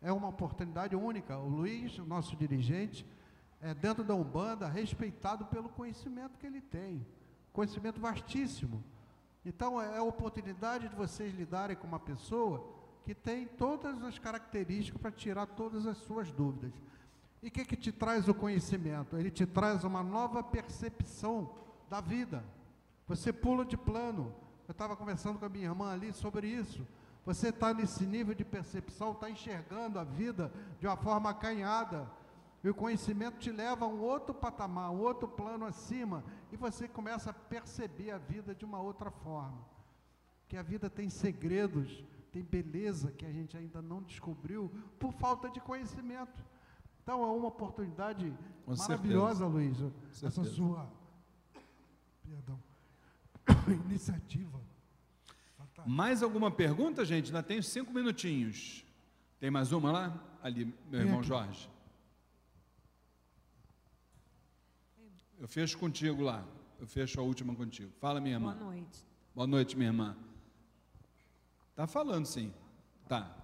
É 0.02 0.12
uma 0.12 0.28
oportunidade 0.28 0.96
única. 0.96 1.38
O 1.38 1.48
Luiz, 1.48 1.98
o 2.00 2.06
nosso 2.06 2.36
dirigente, 2.36 3.06
é 3.62 3.74
dentro 3.74 4.04
da 4.04 4.16
Umbanda, 4.16 4.68
respeitado 4.68 5.46
pelo 5.46 5.70
conhecimento 5.70 6.38
que 6.40 6.48
ele 6.48 6.62
tem. 6.62 7.06
Conhecimento 7.54 8.00
vastíssimo. 8.00 8.84
Então, 9.46 9.82
é 9.82 9.98
a 9.98 10.04
oportunidade 10.04 10.90
de 10.90 10.96
vocês 10.96 11.34
lidarem 11.34 11.76
com 11.76 11.86
uma 11.86 12.00
pessoa 12.00 12.68
que 13.04 13.14
tem 13.14 13.46
todas 13.46 14.02
as 14.04 14.18
características 14.18 15.02
para 15.02 15.12
tirar 15.12 15.46
todas 15.48 15.86
as 15.86 15.98
suas 15.98 16.32
dúvidas. 16.32 16.72
E 17.42 17.48
o 17.48 17.52
que, 17.52 17.66
que 17.66 17.76
te 17.76 17.92
traz 17.92 18.28
o 18.28 18.34
conhecimento? 18.34 19.18
Ele 19.18 19.32
te 19.32 19.46
traz 19.46 19.84
uma 19.84 20.04
nova 20.04 20.44
percepção 20.44 21.56
da 21.90 22.00
vida. 22.00 22.44
Você 23.08 23.34
pula 23.34 23.66
de 23.66 23.76
plano. 23.76 24.34
Eu 24.68 24.72
estava 24.72 24.96
conversando 24.96 25.40
com 25.40 25.46
a 25.46 25.50
minha 25.50 25.66
irmã 25.66 25.92
ali 25.92 26.14
sobre 26.14 26.48
isso. 26.48 26.86
Você 27.26 27.50
está 27.50 27.74
nesse 27.74 28.06
nível 28.06 28.34
de 28.34 28.44
percepção, 28.44 29.12
está 29.12 29.30
enxergando 29.30 30.00
a 30.00 30.04
vida 30.04 30.52
de 30.80 30.88
uma 30.88 30.98
forma 30.98 31.30
acanhada. 31.30 32.10
E 32.64 32.70
o 32.70 32.76
conhecimento 32.76 33.40
te 33.40 33.52
leva 33.52 33.86
a 33.86 33.88
um 33.88 34.02
outro 34.02 34.34
patamar, 34.34 34.92
um 34.92 35.00
outro 35.00 35.28
plano 35.28 35.66
acima. 35.66 36.24
E 36.52 36.58
você 36.58 36.88
começa 36.88 37.30
a 37.30 37.34
perceber 37.34 38.12
a 38.12 38.18
vida 38.18 38.54
de 38.54 38.66
uma 38.66 38.80
outra 38.80 39.10
forma. 39.10 39.66
Que 40.48 40.58
a 40.58 40.62
vida 40.64 40.90
tem 40.90 41.10
segredos 41.10 42.04
tem 42.32 42.44
beleza 42.44 43.12
que 43.12 43.26
a 43.26 43.32
gente 43.32 43.58
ainda 43.58 43.82
não 43.82 44.02
descobriu 44.02 44.72
por 44.98 45.12
falta 45.14 45.50
de 45.50 45.60
conhecimento. 45.60 46.44
Então 47.04 47.22
é 47.24 47.28
uma 47.28 47.48
oportunidade 47.48 48.34
Com 48.66 48.76
maravilhosa, 48.76 49.46
Luiz, 49.46 49.78
essa 50.24 50.44
sua 50.44 50.90
perdão, 52.24 52.60
iniciativa. 53.86 54.62
Mais 55.86 56.22
alguma 56.22 56.52
pergunta, 56.52 57.04
gente? 57.06 57.28
Ainda 57.28 57.44
tenho 57.44 57.64
cinco 57.64 57.92
minutinhos. 57.92 58.84
Tem 59.40 59.50
mais 59.50 59.72
uma 59.72 59.92
lá? 59.92 60.24
Ali, 60.44 60.74
meu 60.90 61.02
irmão. 61.02 61.24
Jorge. 61.24 61.70
Eu 65.40 65.48
fecho 65.48 65.78
contigo 65.78 66.22
lá. 66.22 66.46
Eu 66.80 66.86
fecho 66.88 67.20
a 67.20 67.24
última 67.24 67.56
contigo. 67.56 67.92
Fala, 68.00 68.20
minha 68.22 68.36
irmã. 68.36 68.54
Boa 68.54 68.72
noite. 68.72 69.06
Boa 69.34 69.48
noite, 69.48 69.76
minha 69.76 69.90
irmã. 69.90 70.16
Está 71.72 71.88
falando 71.88 72.26
sim. 72.26 72.54
Tá. 73.08 73.36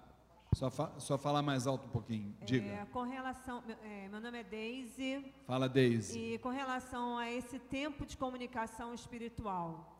Só, 0.54 0.70
fa 0.70 0.98
só 0.98 1.18
falar 1.18 1.42
mais 1.42 1.66
alto 1.66 1.86
um 1.86 1.90
pouquinho. 1.90 2.34
Diga. 2.44 2.66
É, 2.66 2.86
com 2.86 3.02
relação. 3.02 3.62
É, 3.82 4.08
meu 4.08 4.20
nome 4.20 4.38
é 4.38 4.44
Deise. 4.44 5.32
Fala, 5.46 5.68
Deise. 5.68 6.18
E 6.18 6.38
com 6.38 6.48
relação 6.48 7.18
a 7.18 7.30
esse 7.30 7.58
tempo 7.58 8.06
de 8.06 8.16
comunicação 8.16 8.94
espiritual. 8.94 9.97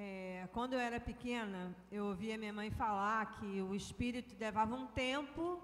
É, 0.00 0.48
quando 0.52 0.74
eu 0.74 0.78
era 0.78 1.00
pequena, 1.00 1.74
eu 1.90 2.04
ouvia 2.10 2.38
minha 2.38 2.52
mãe 2.52 2.70
falar 2.70 3.32
que 3.32 3.60
o 3.60 3.74
espírito 3.74 4.32
levava 4.38 4.72
um 4.72 4.86
tempo, 4.86 5.60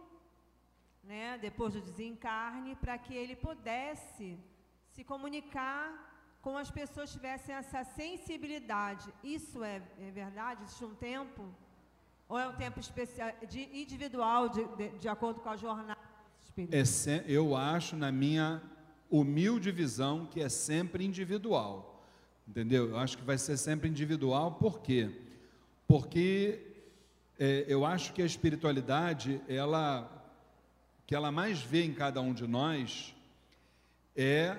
né, 1.05 1.39
depois 1.41 1.75
do 1.75 1.81
desencarne, 1.81 2.75
para 2.75 2.99
que 2.99 3.15
ele 3.15 3.37
pudesse 3.37 4.37
se 4.89 5.05
comunicar 5.05 5.85
com 6.43 6.59
as 6.59 6.69
pessoas 6.69 7.13
tivessem 7.13 7.55
essa 7.55 7.85
sensibilidade. 7.85 9.07
Isso 9.23 9.63
é, 9.63 9.81
é 10.01 10.11
verdade? 10.11 10.65
Existe 10.65 10.85
um 10.85 10.97
tempo? 10.97 11.45
Ou 12.29 12.37
é 12.37 12.49
um 12.49 12.57
tempo 12.57 12.81
especial, 12.81 13.31
de, 13.49 13.61
individual, 13.83 14.49
de, 14.49 14.65
de, 14.79 14.89
de 14.99 15.09
acordo 15.09 15.39
com 15.43 15.51
a 15.51 15.57
jornada 15.57 15.97
espírita? 16.41 16.77
É 16.77 16.85
se, 16.85 17.23
eu 17.29 17.55
acho, 17.55 17.95
na 17.95 18.11
minha 18.11 18.61
humilde 19.09 19.71
visão, 19.71 20.27
que 20.27 20.41
é 20.41 20.49
sempre 20.49 21.05
individual. 21.05 21.94
Entendeu? 22.47 22.91
Eu 22.91 22.99
acho 22.99 23.17
que 23.17 23.25
vai 23.25 23.39
ser 23.39 23.57
sempre 23.57 23.89
individual, 23.89 24.53
por 24.53 24.81
quê? 24.81 25.11
Porque 25.87 26.61
é, 27.39 27.65
eu 27.67 27.85
acho 27.85 28.13
que 28.13 28.23
a 28.23 28.27
espiritualidade, 28.27 29.41
ela, 29.49 30.11
que 31.07 31.15
ela 31.15 31.33
mais 31.33 31.61
vê 31.61 31.85
em 31.85 31.95
cada 31.95 32.21
um 32.21 32.35
de 32.35 32.47
nós, 32.47 33.15
é 34.15 34.57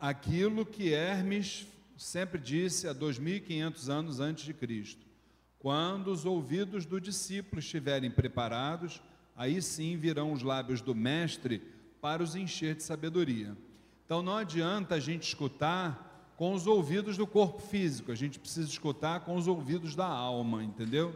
aquilo 0.00 0.66
que 0.66 0.92
Hermes 0.92 1.66
sempre 1.96 2.40
disse 2.40 2.86
há 2.86 2.94
2.500 2.94 3.88
anos 3.88 4.20
antes 4.20 4.44
de 4.44 4.54
Cristo. 4.54 5.06
Quando 5.58 6.12
os 6.12 6.24
ouvidos 6.24 6.86
do 6.86 7.00
discípulo 7.00 7.58
estiverem 7.58 8.10
preparados, 8.10 9.02
aí 9.36 9.60
sim 9.60 9.96
virão 9.96 10.32
os 10.32 10.42
lábios 10.42 10.80
do 10.80 10.94
Mestre 10.94 11.62
para 12.00 12.22
os 12.22 12.36
encher 12.36 12.76
de 12.76 12.82
sabedoria. 12.84 13.56
Então 14.04 14.22
não 14.22 14.36
adianta 14.36 14.94
a 14.94 15.00
gente 15.00 15.24
escutar 15.24 16.07
com 16.38 16.54
os 16.54 16.68
ouvidos 16.68 17.16
do 17.16 17.26
corpo 17.26 17.60
físico, 17.60 18.12
a 18.12 18.14
gente 18.14 18.38
precisa 18.38 18.68
escutar 18.68 19.24
com 19.24 19.34
os 19.34 19.48
ouvidos 19.48 19.96
da 19.96 20.06
alma, 20.06 20.62
entendeu? 20.62 21.12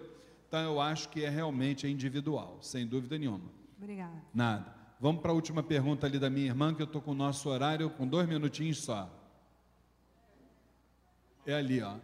Então 0.48 0.60
eu 0.60 0.80
acho 0.80 1.08
que 1.10 1.24
é 1.24 1.28
realmente 1.28 1.86
individual, 1.86 2.58
sem 2.60 2.84
dúvida 2.84 3.16
nenhuma. 3.16 3.48
Obrigada. 3.78 4.20
Nada. 4.34 4.74
Vamos 4.98 5.22
para 5.22 5.30
a 5.30 5.34
última 5.34 5.62
pergunta 5.62 6.08
ali 6.08 6.18
da 6.18 6.28
minha 6.28 6.46
irmã, 6.46 6.74
que 6.74 6.82
eu 6.82 6.86
estou 6.86 7.00
com 7.00 7.12
o 7.12 7.14
nosso 7.14 7.48
horário 7.48 7.88
com 7.90 8.04
dois 8.04 8.28
minutinhos 8.28 8.78
só. 8.78 9.08
É 11.46 11.54
ali, 11.54 11.80
ó. 11.80 11.98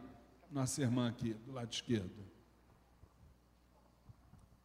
Nossa 0.48 0.80
irmã 0.80 1.08
aqui, 1.08 1.34
do 1.44 1.52
lado 1.52 1.72
esquerdo. 1.72 2.24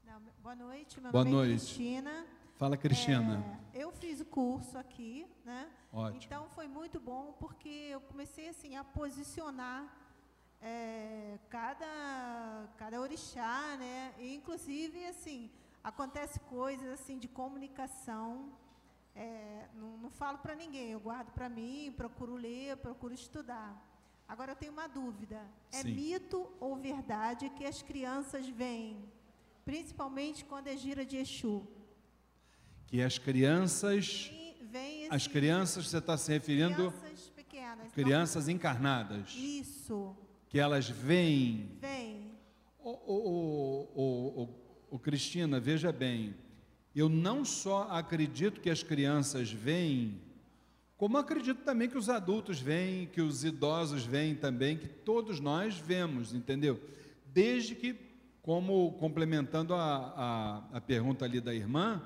Não, 0.05 0.21
boa 0.43 0.55
noite, 0.55 1.01
meu 1.01 1.11
boa 1.11 1.23
nome 1.23 1.35
noite. 1.37 1.53
é 1.53 1.57
Cristina. 1.57 2.25
Fala, 2.63 2.77
Cristina. 2.77 3.43
É, 3.73 3.83
eu 3.83 3.91
fiz 3.91 4.21
o 4.21 4.25
curso 4.25 4.77
aqui, 4.77 5.27
né? 5.43 5.69
Ótimo. 5.91 6.23
Então 6.23 6.47
foi 6.55 6.65
muito 6.65 6.97
bom 6.97 7.35
porque 7.37 7.67
eu 7.67 7.99
comecei 7.99 8.47
assim 8.47 8.77
a 8.77 8.85
posicionar 8.85 9.93
é, 10.61 11.37
cada 11.49 12.69
cada 12.77 13.01
orixá, 13.01 13.75
né? 13.77 14.13
E, 14.17 14.33
inclusive 14.33 15.05
assim 15.07 15.51
acontece 15.83 16.39
coisas 16.39 16.87
assim 16.87 17.19
de 17.19 17.27
comunicação. 17.27 18.53
É, 19.13 19.67
não, 19.75 19.97
não 19.97 20.09
falo 20.09 20.37
para 20.37 20.55
ninguém, 20.55 20.91
eu 20.91 21.01
guardo 21.01 21.33
para 21.33 21.49
mim, 21.49 21.93
procuro 21.97 22.33
ler, 22.33 22.77
procuro 22.77 23.13
estudar. 23.13 23.75
Agora 24.25 24.53
eu 24.53 24.55
tenho 24.55 24.71
uma 24.71 24.87
dúvida: 24.87 25.41
é 25.69 25.81
Sim. 25.81 25.95
mito 25.95 26.49
ou 26.61 26.77
verdade 26.77 27.49
que 27.49 27.65
as 27.65 27.81
crianças 27.81 28.47
veem, 28.47 29.03
principalmente 29.65 30.45
quando 30.45 30.67
é 30.69 30.77
gira 30.77 31.05
de 31.05 31.17
Exu? 31.17 31.67
Que 32.93 33.01
as 33.01 33.17
crianças, 33.17 34.31
as 35.09 35.25
crianças, 35.25 35.87
você 35.87 35.97
está 35.97 36.15
se 36.15 36.31
referindo 36.31 36.91
crianças 36.91 37.31
pequenas. 37.35 37.91
crianças 37.91 38.47
encarnadas, 38.47 39.33
isso, 39.35 40.15
que 40.47 40.59
elas 40.59 40.91
veem. 40.91 41.71
ô, 42.83 42.91
ô, 42.91 43.89
ô, 43.95 44.49
ô, 44.91 44.99
Cristina, 44.99 45.59
veja 45.59 45.91
bem, 45.91 46.35
eu 46.95 47.09
não 47.09 47.43
só 47.43 47.87
acredito 47.89 48.61
que 48.61 48.69
as 48.69 48.83
crianças 48.83 49.51
veem, 49.51 50.21
como 50.95 51.17
acredito 51.17 51.63
também 51.63 51.89
que 51.89 51.97
os 51.97 52.09
adultos 52.09 52.59
veem, 52.61 53.07
que 53.07 53.21
os 53.23 53.43
idosos 53.43 54.05
veem 54.05 54.35
também, 54.35 54.77
que 54.77 54.87
todos 54.87 55.39
nós 55.39 55.79
vemos, 55.79 56.31
entendeu? 56.31 56.79
Desde 57.25 57.73
que, 57.73 57.95
como 58.43 58.93
complementando 58.99 59.73
a, 59.73 60.61
a, 60.71 60.77
a 60.77 60.79
pergunta 60.79 61.25
ali 61.25 61.41
da 61.41 61.55
irmã, 61.55 61.99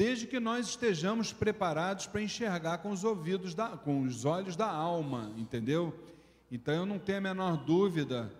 desde 0.00 0.26
que 0.26 0.40
nós 0.40 0.66
estejamos 0.66 1.30
preparados 1.30 2.06
para 2.06 2.22
enxergar 2.22 2.78
com 2.78 2.90
os 2.90 3.04
ouvidos, 3.04 3.54
da, 3.54 3.76
com 3.76 4.00
os 4.00 4.24
olhos 4.24 4.56
da 4.56 4.66
alma, 4.66 5.30
entendeu? 5.36 5.94
Então 6.50 6.72
eu 6.72 6.86
não 6.86 6.98
tenho 6.98 7.18
a 7.18 7.20
menor 7.20 7.58
dúvida 7.58 8.32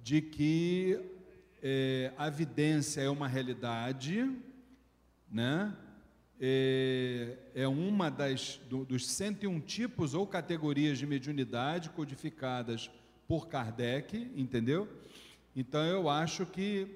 de 0.00 0.22
que 0.22 0.96
é, 1.60 2.12
a 2.16 2.30
vidência 2.30 3.00
é 3.00 3.10
uma 3.10 3.26
realidade, 3.26 4.32
né? 5.28 5.76
É, 6.40 7.36
é 7.52 7.66
uma 7.66 8.12
das 8.12 8.60
do, 8.70 8.84
dos 8.84 9.04
101 9.10 9.58
tipos 9.62 10.14
ou 10.14 10.24
categorias 10.24 10.98
de 10.98 11.04
mediunidade 11.04 11.90
codificadas 11.90 12.88
por 13.26 13.48
Kardec, 13.48 14.30
entendeu? 14.36 14.88
Então 15.56 15.84
eu 15.84 16.08
acho 16.08 16.46
que 16.46 16.86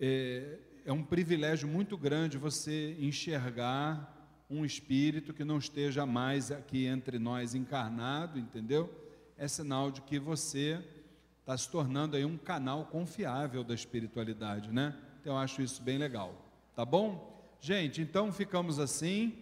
é, 0.00 0.56
é 0.84 0.92
um 0.92 1.02
privilégio 1.02 1.68
muito 1.68 1.96
grande 1.96 2.38
você 2.38 2.96
enxergar 2.98 4.16
um 4.48 4.64
espírito 4.64 5.32
que 5.32 5.44
não 5.44 5.58
esteja 5.58 6.04
mais 6.04 6.50
aqui 6.50 6.86
entre 6.86 7.18
nós 7.18 7.54
encarnado, 7.54 8.38
entendeu? 8.38 8.92
É 9.38 9.46
sinal 9.46 9.90
de 9.90 10.00
que 10.02 10.18
você 10.18 10.82
está 11.40 11.56
se 11.56 11.68
tornando 11.70 12.16
aí 12.16 12.24
um 12.24 12.36
canal 12.36 12.86
confiável 12.86 13.62
da 13.62 13.74
espiritualidade, 13.74 14.70
né? 14.72 14.96
Então 15.20 15.34
eu 15.34 15.38
acho 15.38 15.62
isso 15.62 15.82
bem 15.82 15.98
legal, 15.98 16.34
tá 16.74 16.84
bom? 16.84 17.30
Gente, 17.60 18.00
então 18.00 18.32
ficamos 18.32 18.78
assim. 18.78 19.34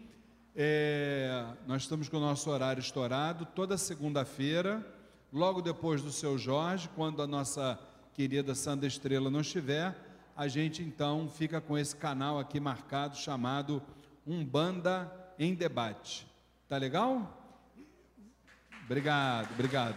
É, 0.54 1.46
nós 1.66 1.82
estamos 1.82 2.08
com 2.08 2.16
o 2.16 2.20
nosso 2.20 2.50
horário 2.50 2.80
estourado 2.80 3.46
toda 3.46 3.78
segunda-feira, 3.78 4.84
logo 5.32 5.62
depois 5.62 6.02
do 6.02 6.10
seu 6.10 6.36
Jorge, 6.36 6.88
quando 6.96 7.22
a 7.22 7.26
nossa 7.26 7.78
querida 8.12 8.54
Sandra 8.54 8.88
Estrela 8.88 9.30
não 9.30 9.40
estiver, 9.40 10.07
a 10.38 10.46
gente 10.46 10.84
então 10.84 11.28
fica 11.28 11.60
com 11.60 11.76
esse 11.76 11.96
canal 11.96 12.38
aqui 12.38 12.60
marcado 12.60 13.16
chamado 13.16 13.82
Umbanda 14.24 15.12
em 15.36 15.52
Debate. 15.52 16.28
Tá 16.68 16.76
legal? 16.76 17.36
Obrigado, 18.84 19.50
obrigado. 19.50 19.96